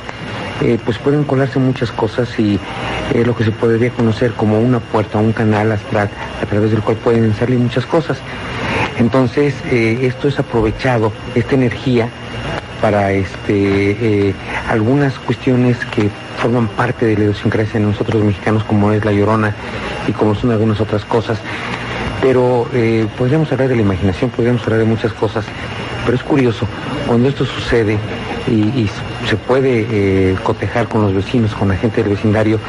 eh, 0.61 0.77
pues 0.83 0.97
pueden 0.97 1.23
colarse 1.23 1.59
muchas 1.59 1.91
cosas 1.91 2.39
y 2.39 2.59
eh, 3.13 3.23
lo 3.25 3.35
que 3.35 3.43
se 3.43 3.51
podría 3.51 3.89
conocer 3.91 4.33
como 4.33 4.59
una 4.59 4.79
puerta, 4.79 5.17
un 5.17 5.33
canal 5.33 5.71
astral 5.71 6.09
a 6.41 6.45
través 6.45 6.71
del 6.71 6.81
cual 6.81 6.97
pueden 6.97 7.33
salir 7.35 7.59
muchas 7.59 7.85
cosas. 7.85 8.17
Entonces, 8.97 9.55
eh, 9.71 9.99
esto 10.03 10.27
es 10.27 10.39
aprovechado, 10.39 11.11
esta 11.35 11.55
energía, 11.55 12.09
para 12.81 13.11
este, 13.11 14.29
eh, 14.29 14.33
algunas 14.69 15.17
cuestiones 15.19 15.77
que 15.85 16.09
forman 16.37 16.67
parte 16.67 17.05
de 17.05 17.15
la 17.15 17.23
idiosincrasia 17.23 17.79
de 17.79 17.85
nosotros 17.85 18.23
mexicanos, 18.23 18.63
como 18.65 18.91
es 18.91 19.03
la 19.05 19.11
llorona 19.11 19.55
y 20.07 20.11
como 20.11 20.35
son 20.35 20.51
algunas 20.51 20.79
otras 20.81 21.05
cosas. 21.05 21.39
Pero 22.21 22.67
podríamos 23.17 23.51
hablar 23.51 23.67
de 23.67 23.75
la 23.75 23.81
imaginación, 23.81 24.29
podríamos 24.29 24.63
hablar 24.63 24.79
de 24.79 24.85
muchas 24.85 25.11
cosas 25.11 25.43
Pero 26.05 26.15
es 26.15 26.23
curioso, 26.23 26.65
cuando 27.05 27.27
esto 27.27 27.45
sucede 27.45 27.97
y, 28.47 28.89
se 29.27 29.37
puede 29.37 29.87
eh, 29.89 30.35
cotejar 30.43 30.87
con 30.87 31.01
los 31.01 31.13
vecinos, 31.13 31.53
con 31.53 31.69
la 31.69 31.75
gente 31.75 32.03
del 32.03 32.13
vecindario, 32.13 32.59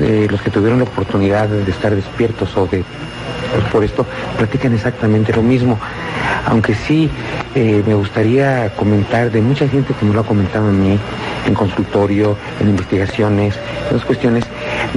eh, 0.00 0.26
los 0.30 0.42
que 0.42 0.50
tuvieron 0.50 0.78
la 0.78 0.84
oportunidad 0.84 1.48
de 1.48 1.70
estar 1.70 1.94
despiertos 1.94 2.56
o 2.56 2.66
de 2.66 2.84
pues 3.52 3.64
por 3.66 3.84
esto 3.84 4.04
platican 4.36 4.74
exactamente 4.74 5.32
lo 5.32 5.42
mismo. 5.42 5.78
Aunque 6.46 6.74
sí 6.74 7.08
eh, 7.54 7.84
me 7.86 7.94
gustaría 7.94 8.70
comentar 8.74 9.30
de 9.30 9.40
mucha 9.40 9.68
gente 9.68 9.94
que 9.94 10.04
me 10.04 10.12
lo 10.12 10.20
ha 10.20 10.26
comentado 10.26 10.68
a 10.68 10.72
mí 10.72 10.98
en 11.46 11.54
consultorio, 11.54 12.36
en 12.60 12.70
investigaciones, 12.70 13.54
en 13.88 13.96
las 13.96 14.04
cuestiones, 14.04 14.44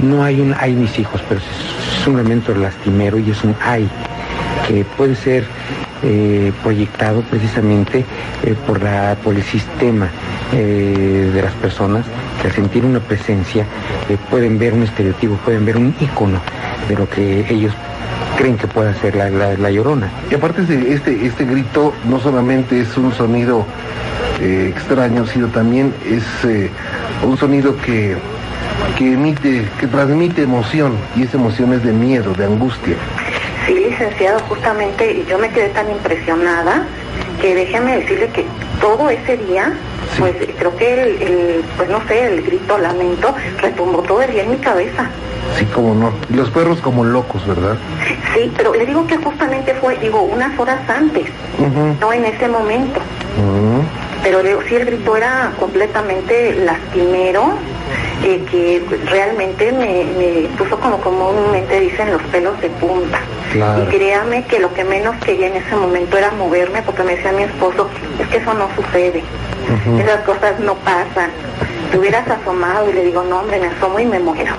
no 0.02 0.24
hay 0.24 0.40
un 0.40 0.54
ay 0.58 0.72
mis 0.72 0.98
hijos, 0.98 1.22
pero 1.28 1.40
es 1.40 2.06
un 2.06 2.18
elemento 2.18 2.52
lastimero 2.54 3.18
y 3.18 3.30
es 3.30 3.44
un 3.44 3.54
ay 3.64 3.88
que 4.66 4.84
puede 4.96 5.14
ser 5.14 5.44
proyectado 6.62 7.22
precisamente 7.22 8.04
por, 8.66 8.82
la, 8.82 9.16
por 9.22 9.34
el 9.34 9.42
sistema 9.42 10.08
de 10.52 11.40
las 11.42 11.52
personas 11.54 12.04
que 12.40 12.48
al 12.48 12.54
sentir 12.54 12.84
una 12.84 13.00
presencia 13.00 13.66
pueden 14.30 14.58
ver 14.58 14.72
un 14.72 14.82
estereotipo, 14.82 15.34
pueden 15.44 15.64
ver 15.64 15.76
un 15.76 15.94
icono 16.00 16.40
de 16.88 16.96
lo 16.96 17.08
que 17.08 17.46
ellos 17.52 17.74
creen 18.38 18.56
que 18.56 18.68
puede 18.68 18.94
ser 18.94 19.16
la, 19.16 19.70
llorona. 19.70 20.08
Y 20.30 20.34
aparte 20.34 20.62
de 20.62 20.94
este, 20.94 21.26
este 21.26 21.44
grito 21.44 21.92
no 22.04 22.20
solamente 22.20 22.80
es 22.80 22.96
un 22.96 23.12
sonido 23.12 23.66
eh, 24.40 24.72
extraño, 24.74 25.26
sino 25.26 25.48
también 25.48 25.92
es 26.06 26.22
eh, 26.44 26.70
un 27.24 27.36
sonido 27.36 27.76
que, 27.78 28.16
que 28.96 29.12
emite, 29.14 29.64
que 29.80 29.86
transmite 29.88 30.42
emoción, 30.42 30.96
y 31.16 31.24
esa 31.24 31.36
emoción 31.36 31.72
es 31.72 31.82
de 31.82 31.92
miedo, 31.92 32.32
de 32.34 32.44
angustia. 32.44 32.94
Sí, 33.66 33.74
licenciado, 33.74 34.38
justamente 34.48 35.24
yo 35.28 35.38
me 35.38 35.50
quedé 35.50 35.70
tan 35.70 35.90
impresionada 35.90 36.86
que 37.40 37.54
déjeme 37.54 37.98
decirle 37.98 38.28
que 38.30 38.46
todo 38.80 39.10
ese 39.10 39.36
día, 39.36 39.72
pues 40.18 40.34
creo 40.58 40.76
que 40.76 41.02
el, 41.02 41.64
pues 41.76 41.88
no 41.88 42.00
sé, 42.06 42.26
el 42.26 42.42
grito, 42.42 42.78
lamento, 42.78 43.34
retumbó 43.60 44.02
todo 44.02 44.22
el 44.22 44.32
día 44.32 44.42
en 44.44 44.50
mi 44.50 44.56
cabeza. 44.58 45.10
Sí, 45.56 45.64
como 45.66 45.94
no. 45.94 46.12
Y 46.28 46.34
los 46.34 46.50
perros 46.50 46.80
como 46.80 47.04
locos, 47.04 47.46
¿verdad? 47.46 47.76
Sí, 48.34 48.52
pero 48.56 48.74
le 48.74 48.84
digo 48.86 49.06
que 49.06 49.16
justamente 49.16 49.74
fue, 49.74 49.96
digo, 49.96 50.22
unas 50.22 50.58
horas 50.58 50.80
antes, 50.88 51.26
no 52.00 52.12
en 52.12 52.24
ese 52.24 52.48
momento. 52.48 53.00
Pero 54.22 54.42
digo, 54.42 54.60
sí, 54.68 54.74
el 54.74 54.84
grito 54.84 55.16
era 55.16 55.52
completamente 55.58 56.54
lastimero, 56.64 57.52
eh, 58.24 58.44
que 58.50 58.82
realmente 59.06 59.72
me, 59.72 60.48
puso 60.56 60.78
como 60.80 60.98
comúnmente 61.00 61.80
dicen 61.80 62.10
los 62.12 62.22
pelos 62.24 62.60
de 62.60 62.68
punta. 62.70 63.20
Y 63.54 63.86
créame 63.86 64.44
que 64.44 64.58
lo 64.58 64.72
que 64.74 64.84
menos 64.84 65.16
quería 65.24 65.46
en 65.46 65.56
ese 65.56 65.74
momento 65.74 66.18
era 66.18 66.30
moverme, 66.32 66.82
porque 66.82 67.02
me 67.02 67.16
decía 67.16 67.32
mi 67.32 67.44
esposo, 67.44 67.88
es 68.18 68.26
que 68.28 68.36
eso 68.38 68.52
no 68.54 68.68
sucede, 68.76 69.22
esas 69.98 70.20
cosas 70.24 70.58
no 70.60 70.74
pasan. 70.76 71.30
Te 71.90 71.98
hubieras 71.98 72.28
asomado 72.28 72.90
y 72.90 72.92
le 72.92 73.04
digo, 73.04 73.24
no 73.24 73.40
hombre, 73.40 73.58
me 73.58 73.68
asomo 73.68 73.98
y 73.98 74.04
me 74.04 74.18
muero. 74.18 74.52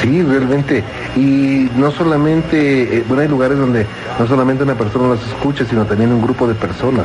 Sí, 0.00 0.22
realmente. 0.22 0.82
Y 1.16 1.68
no 1.76 1.90
solamente, 1.90 2.98
eh, 2.98 3.04
bueno, 3.06 3.22
hay 3.22 3.28
lugares 3.28 3.58
donde 3.58 3.86
no 4.18 4.26
solamente 4.26 4.62
una 4.62 4.74
persona 4.74 5.14
las 5.14 5.26
escucha, 5.26 5.64
sino 5.64 5.84
también 5.84 6.12
un 6.12 6.22
grupo 6.22 6.46
de 6.46 6.54
personas. 6.54 7.04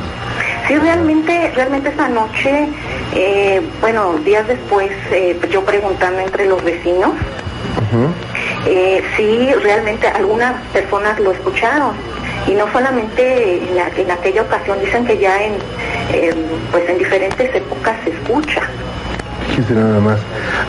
Sí, 0.67 0.75
realmente, 0.77 1.51
realmente 1.55 1.89
esa 1.89 2.07
noche, 2.09 2.67
eh, 3.13 3.61
bueno, 3.81 4.13
días 4.25 4.47
después, 4.47 4.91
eh, 5.11 5.39
yo 5.51 5.63
preguntando 5.63 6.19
entre 6.19 6.45
los 6.45 6.63
vecinos, 6.63 7.11
sí, 9.15 9.49
realmente 9.61 10.07
algunas 10.07 10.61
personas 10.73 11.19
lo 11.19 11.31
escucharon. 11.31 11.93
Y 12.47 12.53
no 12.53 12.71
solamente 12.71 13.61
en, 13.69 14.11
aquella 14.11 14.41
ocasión, 14.41 14.79
dicen 14.79 15.05
que 15.05 15.17
ya 15.17 15.41
en, 15.43 15.53
pues 16.71 16.89
en 16.89 16.97
diferentes 16.97 17.55
épocas 17.55 17.95
se 18.03 18.11
escucha 18.11 18.69
nada 19.61 19.99
más. 19.99 20.19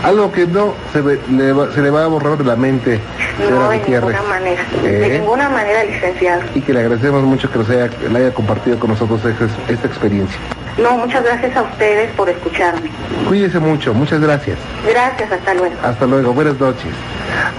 Algo 0.02 0.30
que 0.32 0.46
no 0.46 0.74
se, 0.92 1.02
le 1.02 1.52
va, 1.52 1.72
se 1.72 1.82
le 1.82 1.90
va 1.90 2.04
a 2.04 2.06
borrar 2.06 2.38
de 2.38 2.44
la 2.44 2.56
mente. 2.56 3.00
No, 3.38 3.68
de 3.68 3.78
ninguna 3.78 4.22
manera. 4.22 4.62
De 4.82 5.16
¿Eh? 5.16 5.18
ninguna 5.18 5.48
manera, 5.48 5.84
licenciado. 5.84 6.42
Y 6.54 6.60
que 6.60 6.72
le 6.72 6.80
agradecemos 6.80 7.22
mucho 7.24 7.50
que 7.50 7.58
nos 7.58 7.68
haya, 7.70 7.90
le 8.10 8.18
haya 8.18 8.34
compartido 8.34 8.78
con 8.78 8.90
nosotros 8.90 9.20
esta, 9.24 9.86
experiencia. 9.86 10.38
No, 10.78 10.98
muchas 10.98 11.24
gracias 11.24 11.56
a 11.56 11.62
ustedes 11.62 12.10
por 12.12 12.28
escucharme. 12.28 12.90
Cuídese 13.28 13.58
mucho, 13.58 13.94
muchas 13.94 14.20
gracias. 14.20 14.58
Gracias, 14.88 15.32
hasta 15.32 15.54
luego. 15.54 15.74
Hasta 15.82 16.06
luego, 16.06 16.32
buenas 16.32 16.60
noches. 16.60 16.92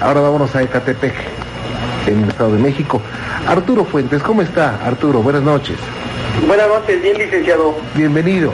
Ahora 0.02 0.22
vámonos 0.22 0.56
a 0.56 0.62
Ecatepec, 0.62 1.16
en 2.06 2.24
el 2.24 2.30
Estado 2.30 2.54
de 2.54 2.60
México. 2.60 3.02
Arturo 3.48 3.86
Fuentes, 3.86 4.22
¿cómo 4.22 4.42
está? 4.42 4.80
Arturo, 4.86 5.22
buenas 5.22 5.42
noches. 5.42 5.78
Buenas 6.46 6.68
noches, 6.68 7.02
bien 7.02 7.18
licenciado. 7.18 7.76
Bienvenido. 7.96 8.54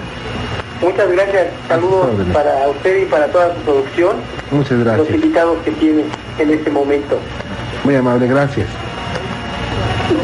Muchas 0.83 1.09
gracias. 1.11 1.47
Saludos 1.69 2.09
para 2.33 2.67
usted 2.67 3.03
y 3.03 3.05
para 3.05 3.27
toda 3.27 3.55
su 3.55 3.61
producción. 3.61 4.17
Muchas 4.51 4.79
gracias. 4.79 4.97
Los 4.97 5.09
invitados 5.09 5.57
que 5.63 5.71
tiene 5.71 6.03
en 6.39 6.49
este 6.51 6.69
momento. 6.69 7.19
Muy 7.85 7.95
amable, 7.95 8.27
gracias. 8.27 8.67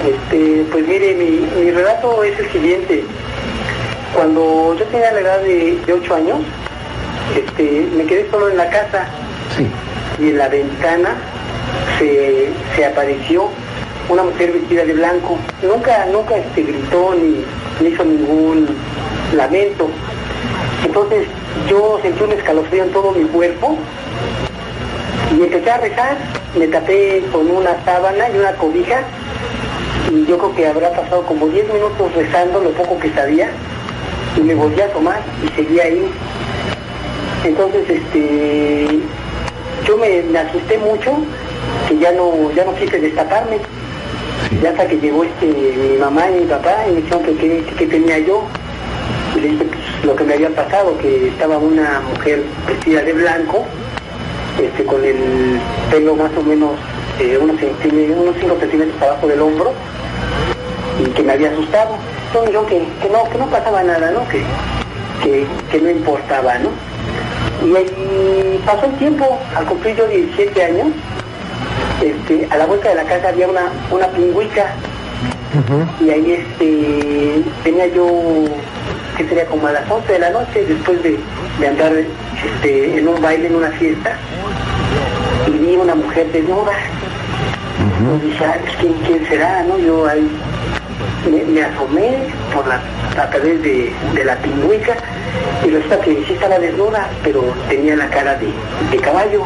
Este, 0.05 0.65
pues 0.71 0.87
mire, 0.87 1.15
mi, 1.15 1.71
relato 1.71 2.23
es 2.23 2.37
el 2.39 2.51
siguiente. 2.51 3.03
Cuando 4.13 4.75
yo 4.77 4.85
tenía 4.85 5.11
la 5.13 5.19
edad 5.21 5.41
de, 5.41 5.79
de 5.85 5.93
8 5.93 6.15
años, 6.15 6.39
este, 7.35 7.87
me 7.95 8.03
quedé 8.05 8.29
solo 8.29 8.49
en 8.49 8.57
la 8.57 8.69
casa. 8.69 9.07
Sí. 9.55 9.67
Y 10.21 10.29
en 10.29 10.37
la 10.37 10.49
ventana 10.49 11.15
se, 11.97 12.49
se 12.75 12.85
apareció 12.85 13.49
una 14.09 14.23
mujer 14.23 14.51
vestida 14.51 14.83
de 14.83 14.93
blanco. 14.93 15.37
Nunca, 15.63 16.05
nunca 16.11 16.35
este, 16.35 16.63
gritó 16.63 17.15
ni, 17.15 17.45
ni 17.81 17.93
hizo 17.93 18.03
ningún 18.03 18.67
lamento. 19.33 19.89
Entonces 20.85 21.27
yo 21.69 21.99
sentí 22.01 22.23
un 22.23 22.31
escalofrío 22.31 22.83
en 22.83 22.91
todo 22.91 23.11
mi 23.11 23.25
cuerpo 23.25 23.77
y 25.37 25.43
empecé 25.43 25.69
a 25.69 25.77
rezar, 25.77 26.17
me 26.57 26.67
tapé 26.67 27.23
con 27.31 27.49
una 27.49 27.83
sábana 27.85 28.29
y 28.29 28.37
una 28.37 28.53
cobija 28.53 29.01
y 30.11 30.25
yo 30.25 30.37
creo 30.37 30.55
que 30.55 30.67
habrá 30.67 30.91
pasado 30.91 31.23
como 31.23 31.47
10 31.47 31.73
minutos 31.73 32.15
rezando 32.15 32.61
lo 32.61 32.71
poco 32.71 32.97
que 32.99 33.11
sabía 33.11 33.49
y 34.35 34.41
me 34.41 34.55
volví 34.55 34.81
a 34.81 34.91
tomar 34.91 35.21
y 35.43 35.55
seguía 35.55 35.83
ahí. 35.83 36.09
Entonces 37.43 37.89
este 37.89 38.99
yo 39.85 39.97
me, 39.97 40.37
asusté 40.37 40.77
mucho 40.77 41.17
que 41.87 41.97
ya 41.97 42.11
no, 42.11 42.51
ya 42.55 42.63
no 42.65 42.75
quise 42.75 42.99
destaparme. 42.99 43.57
Ya 44.63 44.71
hasta 44.71 44.87
que 44.87 44.97
llegó 44.97 45.23
este 45.23 45.45
mi 45.45 45.97
mamá 45.97 46.29
y 46.31 46.41
mi 46.41 46.45
papá 46.45 46.87
y 46.87 46.93
me 46.93 47.01
dijeron 47.01 47.23
que 47.23 47.63
qué 47.77 47.85
tenía 47.85 48.19
yo. 48.19 48.43
Y 49.35 49.39
le 49.41 49.47
dije, 49.49 49.65
lo 50.03 50.15
que 50.15 50.23
me 50.23 50.35
había 50.35 50.49
pasado, 50.49 50.97
que 50.97 51.27
estaba 51.27 51.57
una 51.57 52.01
mujer 52.01 52.43
vestida 52.67 53.01
de 53.01 53.13
blanco, 53.13 53.65
este, 54.61 54.83
con 54.85 55.03
el 55.03 55.59
pelo 55.91 56.15
más 56.15 56.31
o 56.37 56.41
menos 56.41 56.71
eh, 57.19 57.37
unos, 57.37 57.57
unos 57.61 58.35
5 58.39 58.57
centímetros 58.59 59.01
abajo 59.01 59.27
del 59.27 59.41
hombro, 59.41 59.73
y 60.99 61.09
que 61.11 61.23
me 61.23 61.33
había 61.33 61.51
asustado. 61.51 61.95
Entonces 62.27 62.53
yo 62.53 62.65
que, 62.65 62.87
que, 63.01 63.09
no, 63.09 63.29
que 63.29 63.37
no 63.37 63.47
pasaba 63.47 63.83
nada, 63.83 64.11
¿no? 64.11 64.27
Que, 64.29 64.43
que, 65.71 65.81
no 65.81 65.89
importaba, 65.89 66.57
¿no? 66.59 66.69
Y 67.65 67.75
ahí 67.75 68.61
pasó 68.65 68.85
el 68.85 68.97
tiempo, 68.97 69.39
al 69.55 69.65
cumplir 69.65 69.95
yo 69.95 70.07
17 70.07 70.63
años, 70.63 70.87
este, 72.01 72.47
a 72.49 72.57
la 72.57 72.65
vuelta 72.65 72.89
de 72.89 72.95
la 72.95 73.03
casa 73.03 73.29
había 73.29 73.47
una, 73.47 73.69
una 73.91 74.07
pingüica, 74.07 74.75
y 75.99 76.09
ahí 76.09 76.31
este, 76.31 77.43
tenía 77.63 77.87
yo 77.87 78.05
que 79.19 79.27
sería 79.27 79.45
como 79.47 79.67
a 79.67 79.73
las 79.73 79.91
11 79.91 80.13
de 80.13 80.19
la 80.19 80.29
noche, 80.29 80.65
después 80.65 81.03
de, 81.03 81.19
andar 81.67 81.91
este, 81.93 82.99
en 82.99 83.05
un 83.05 83.21
baile, 83.21 83.47
en 83.47 83.55
una 83.55 83.69
fiesta, 83.71 84.13
y 85.45 85.51
vi 85.51 85.75
una 85.75 85.93
mujer 85.93 86.31
desnuda. 86.31 86.71
Uh 86.71 88.25
dije, 88.25 88.45
¿quién, 88.79 88.93
¿quién, 89.05 89.27
será? 89.27 89.63
¿no? 89.63 89.77
Yo 89.77 90.07
ahí 90.07 90.25
me, 91.29 91.61
asomé 91.61 92.29
por 92.53 92.65
la, 92.65 92.79
a 93.21 93.29
través 93.29 93.61
de, 93.61 93.93
la 94.23 94.37
pingüica 94.37 94.95
y 95.65 95.69
resulta 95.69 95.99
que 95.99 96.23
sí 96.25 96.33
estaba 96.33 96.57
desnuda, 96.57 97.09
pero 97.21 97.43
tenía 97.67 97.97
la 97.97 98.09
cara 98.09 98.39
de, 98.39 98.97
caballo. 98.99 99.43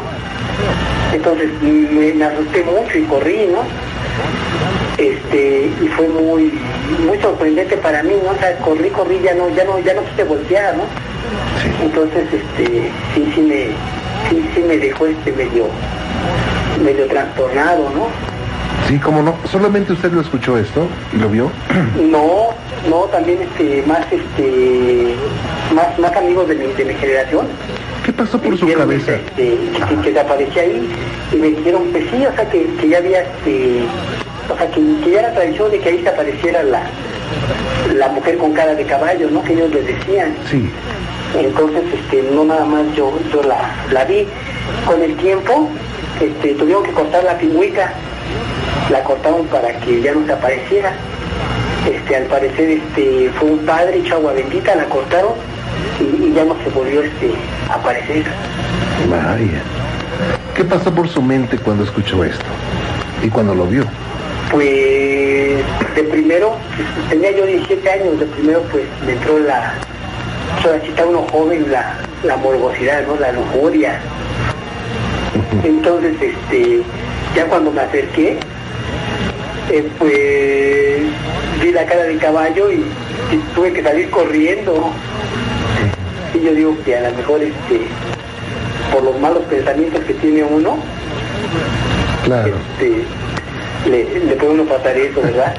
Entonces 1.12 1.50
me, 1.60 2.24
asusté 2.24 2.62
mucho 2.62 2.96
y 2.96 3.02
corrí, 3.06 3.48
¿no? 3.48 3.62
Este, 4.98 5.68
y 5.82 5.88
fue 5.88 6.06
muy, 6.08 6.52
muy 7.06 7.18
sorprendente 7.18 7.76
para 7.78 8.02
mí, 8.02 8.14
¿no? 8.22 8.30
O 8.30 8.36
sea, 8.36 8.56
corrí, 8.58 8.88
corrí, 8.90 9.20
ya 9.22 9.34
no, 9.34 9.48
ya 9.50 9.64
no, 9.64 9.78
ya 9.78 9.94
no 9.94 10.04
quise 10.04 10.24
voltear, 10.24 10.76
¿no? 10.76 10.84
Entonces, 11.82 12.24
este, 12.32 12.90
sí, 13.14 13.32
sí 13.34 13.40
me, 13.40 13.66
sí, 14.28 14.50
sí 14.54 14.60
me 14.62 14.76
dejó 14.76 15.06
este 15.06 15.32
medio, 15.32 15.66
medio 16.84 17.06
trastornado, 17.06 17.90
¿no? 17.90 18.08
Sí, 18.88 18.98
cómo 18.98 19.22
no. 19.22 19.34
¿Solamente 19.50 19.92
usted 19.94 20.12
lo 20.12 20.20
escuchó 20.20 20.58
esto 20.58 20.86
y 21.12 21.16
lo 21.16 21.28
vio? 21.28 21.50
No, 22.10 22.48
no, 22.88 23.04
también 23.04 23.40
este, 23.42 23.82
más 23.86 24.06
este, 24.10 25.14
más, 25.74 25.98
más 25.98 26.14
amigos 26.16 26.48
de 26.48 26.54
mi, 26.54 26.66
de 26.66 26.84
mi 26.84 26.94
generación. 26.94 27.46
¿Qué 28.04 28.12
pasó 28.12 28.38
por 28.38 28.58
su 28.58 28.70
cabeza? 28.70 29.14
Este, 29.14 29.58
que, 30.02 30.12
que, 30.12 30.20
aparecía 30.20 30.62
ahí 30.62 30.88
y 31.32 31.36
me 31.36 31.48
dijeron, 31.48 31.84
pues 31.90 32.04
sí, 32.10 32.26
o 32.26 32.34
sea, 32.34 32.48
que, 32.50 32.66
que 32.76 32.88
ya 32.88 32.98
había 32.98 33.22
este, 33.22 33.84
o 34.48 34.56
sea, 34.56 34.70
que, 34.70 35.10
ya 35.10 35.20
era 35.20 35.32
tradición 35.32 35.70
de 35.70 35.78
que 35.78 35.88
ahí 35.88 36.02
se 36.02 36.08
apareciera 36.08 36.62
la, 36.62 36.82
la 37.94 38.08
mujer 38.08 38.38
con 38.38 38.52
cara 38.52 38.74
de 38.74 38.84
caballo, 38.84 39.30
¿no? 39.30 39.42
Que 39.42 39.54
ellos 39.54 39.70
les 39.70 39.86
decían. 39.86 40.34
Sí. 40.50 40.70
Entonces, 41.38 41.82
este, 41.92 42.22
no 42.32 42.44
nada 42.44 42.64
más 42.64 42.82
yo, 42.94 43.12
yo 43.32 43.42
la, 43.42 43.74
la 43.90 44.04
vi. 44.04 44.26
Con 44.86 45.02
el 45.02 45.16
tiempo, 45.16 45.68
este, 46.20 46.54
tuvieron 46.54 46.84
que 46.84 46.92
cortar 46.92 47.24
la 47.24 47.36
pingüita. 47.36 47.92
La 48.90 49.02
cortaron 49.02 49.46
para 49.46 49.72
que 49.80 50.00
ya 50.00 50.12
no 50.14 50.26
se 50.26 50.32
apareciera. 50.32 50.92
Este, 51.90 52.16
al 52.16 52.24
parecer, 52.24 52.70
este, 52.70 53.30
fue 53.38 53.50
un 53.50 53.58
padre 53.66 53.98
hecho 53.98 54.14
agua 54.16 54.32
bendita, 54.32 54.74
la 54.74 54.84
cortaron 54.84 55.32
y, 56.00 56.24
y 56.24 56.32
ya 56.34 56.44
no 56.44 56.56
se 56.62 56.70
volvió 56.70 57.02
este, 57.02 57.32
a 57.68 57.74
aparecer. 57.74 58.24
Vaya. 59.10 59.62
¿Qué 60.54 60.64
pasó 60.64 60.94
por 60.94 61.08
su 61.08 61.20
mente 61.20 61.58
cuando 61.58 61.84
escuchó 61.84 62.24
esto? 62.24 62.44
Y 63.22 63.28
cuando 63.28 63.54
lo 63.54 63.66
vio. 63.66 63.84
Pues 64.54 65.56
de 65.96 66.02
primero, 66.12 66.54
tenía 67.10 67.32
yo 67.32 67.44
17 67.44 67.90
años, 67.90 68.20
de 68.20 68.26
primero 68.26 68.62
pues 68.70 68.84
me 69.04 69.12
entró 69.14 69.40
la, 69.40 69.74
solacita 70.62 71.04
uno 71.06 71.22
joven, 71.32 71.66
la, 71.72 71.96
la 72.22 72.36
morbosidad, 72.36 73.04
¿no? 73.04 73.16
La 73.16 73.32
lujuria. 73.32 73.98
Entonces, 75.64 76.14
este, 76.22 76.82
ya 77.34 77.46
cuando 77.46 77.72
me 77.72 77.80
acerqué, 77.80 78.38
eh, 79.72 79.90
pues 79.98 81.60
vi 81.60 81.72
la 81.72 81.84
cara 81.86 82.04
de 82.04 82.16
caballo 82.18 82.70
y, 82.70 82.76
y 83.32 83.36
tuve 83.56 83.72
que 83.72 83.82
salir 83.82 84.08
corriendo. 84.10 84.92
Y 86.32 86.44
yo 86.44 86.54
digo 86.54 86.76
que 86.84 86.96
a 86.96 87.10
lo 87.10 87.16
mejor 87.16 87.42
este, 87.42 87.80
por 88.92 89.02
los 89.02 89.18
malos 89.18 89.42
pensamientos 89.50 90.00
que 90.04 90.14
tiene 90.14 90.44
uno, 90.44 90.76
Claro. 92.24 92.54
este, 92.78 93.02
le, 93.90 94.20
le 94.20 94.36
puede 94.36 94.52
uno 94.52 94.64
pasar 94.64 94.96
eso, 94.96 95.20
¿verdad? 95.22 95.54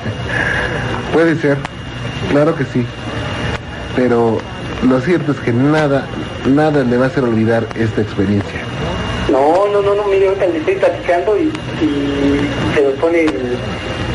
Puede 1.14 1.36
ser. 1.36 1.58
Claro 2.32 2.56
que 2.56 2.66
sí. 2.66 2.86
Pero 3.96 4.40
lo 4.88 5.00
cierto 5.02 5.32
es 5.32 5.40
que 5.40 5.54
nada, 5.54 6.06
nada 6.46 6.84
le 6.84 6.98
va 6.98 7.06
a 7.06 7.08
hacer 7.08 7.24
olvidar 7.24 7.66
esta 7.76 8.02
experiencia. 8.02 8.60
No, 9.32 9.68
no, 9.72 9.82
no, 9.82 9.96
no, 9.96 10.04
mire, 10.08 10.28
ahorita 10.28 10.46
le 10.48 10.58
estoy 10.60 10.76
platicando 10.76 11.38
y, 11.38 11.52
y 11.82 12.50
se 12.76 12.82
nos 12.84 12.94
pone 12.94 13.22
el, 13.22 13.58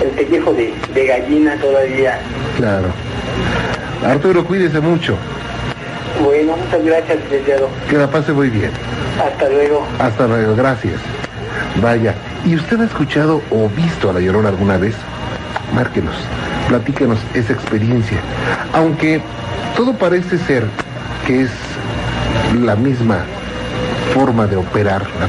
el 0.02 0.08
pellejo 0.16 0.52
de, 0.52 0.72
de 0.94 1.06
gallina 1.06 1.56
todavía. 1.56 2.20
Claro. 2.56 2.88
Arturo, 4.04 4.44
cuídese 4.44 4.80
mucho. 4.80 5.16
Bueno, 6.22 6.56
muchas 6.56 6.84
gracias, 6.84 7.18
licenciado. 7.24 7.68
Que 7.88 7.96
la 7.96 8.10
pase 8.10 8.32
muy 8.32 8.50
bien. 8.50 8.70
Hasta 9.24 9.48
luego. 9.48 9.86
Hasta 9.98 10.26
luego, 10.26 10.54
gracias. 10.54 11.00
Vaya, 11.82 12.14
¿y 12.44 12.54
usted 12.54 12.80
ha 12.80 12.84
escuchado 12.84 13.42
o 13.50 13.68
visto 13.68 14.10
a 14.10 14.12
La 14.12 14.20
Llorona 14.20 14.48
alguna 14.48 14.76
vez? 14.78 14.94
Márquenos, 15.74 16.14
platíquenos 16.68 17.18
esa 17.34 17.52
experiencia. 17.52 18.18
Aunque 18.72 19.20
todo 19.76 19.94
parece 19.94 20.38
ser 20.38 20.64
que 21.26 21.42
es 21.42 21.50
la 22.60 22.76
misma 22.76 23.18
forma 24.14 24.46
de 24.46 24.56
operar, 24.56 25.06
la 25.20 25.26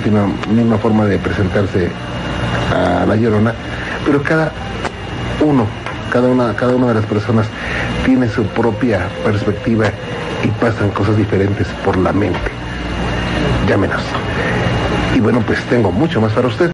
misma, 0.51 0.77
forma 0.77 1.05
de 1.05 1.19
presentarse 1.19 1.89
a 2.73 3.05
La 3.05 3.15
Llorona, 3.15 3.53
pero 4.05 4.21
cada 4.23 4.51
uno, 5.41 5.65
cada 6.11 6.27
una, 6.27 6.53
cada 6.53 6.75
una 6.75 6.87
de 6.87 6.95
las 6.95 7.05
personas 7.05 7.47
tiene 8.05 8.27
su 8.29 8.43
propia 8.43 9.07
perspectiva 9.23 9.85
y 10.43 10.47
pasan 10.59 10.89
cosas 10.91 11.17
diferentes 11.17 11.67
por 11.85 11.97
la 11.97 12.11
mente. 12.11 12.51
Llámenos. 13.67 14.01
Y 15.15 15.19
bueno, 15.19 15.41
pues 15.45 15.61
tengo 15.65 15.91
mucho 15.91 16.21
más 16.21 16.31
para 16.33 16.47
usted. 16.47 16.69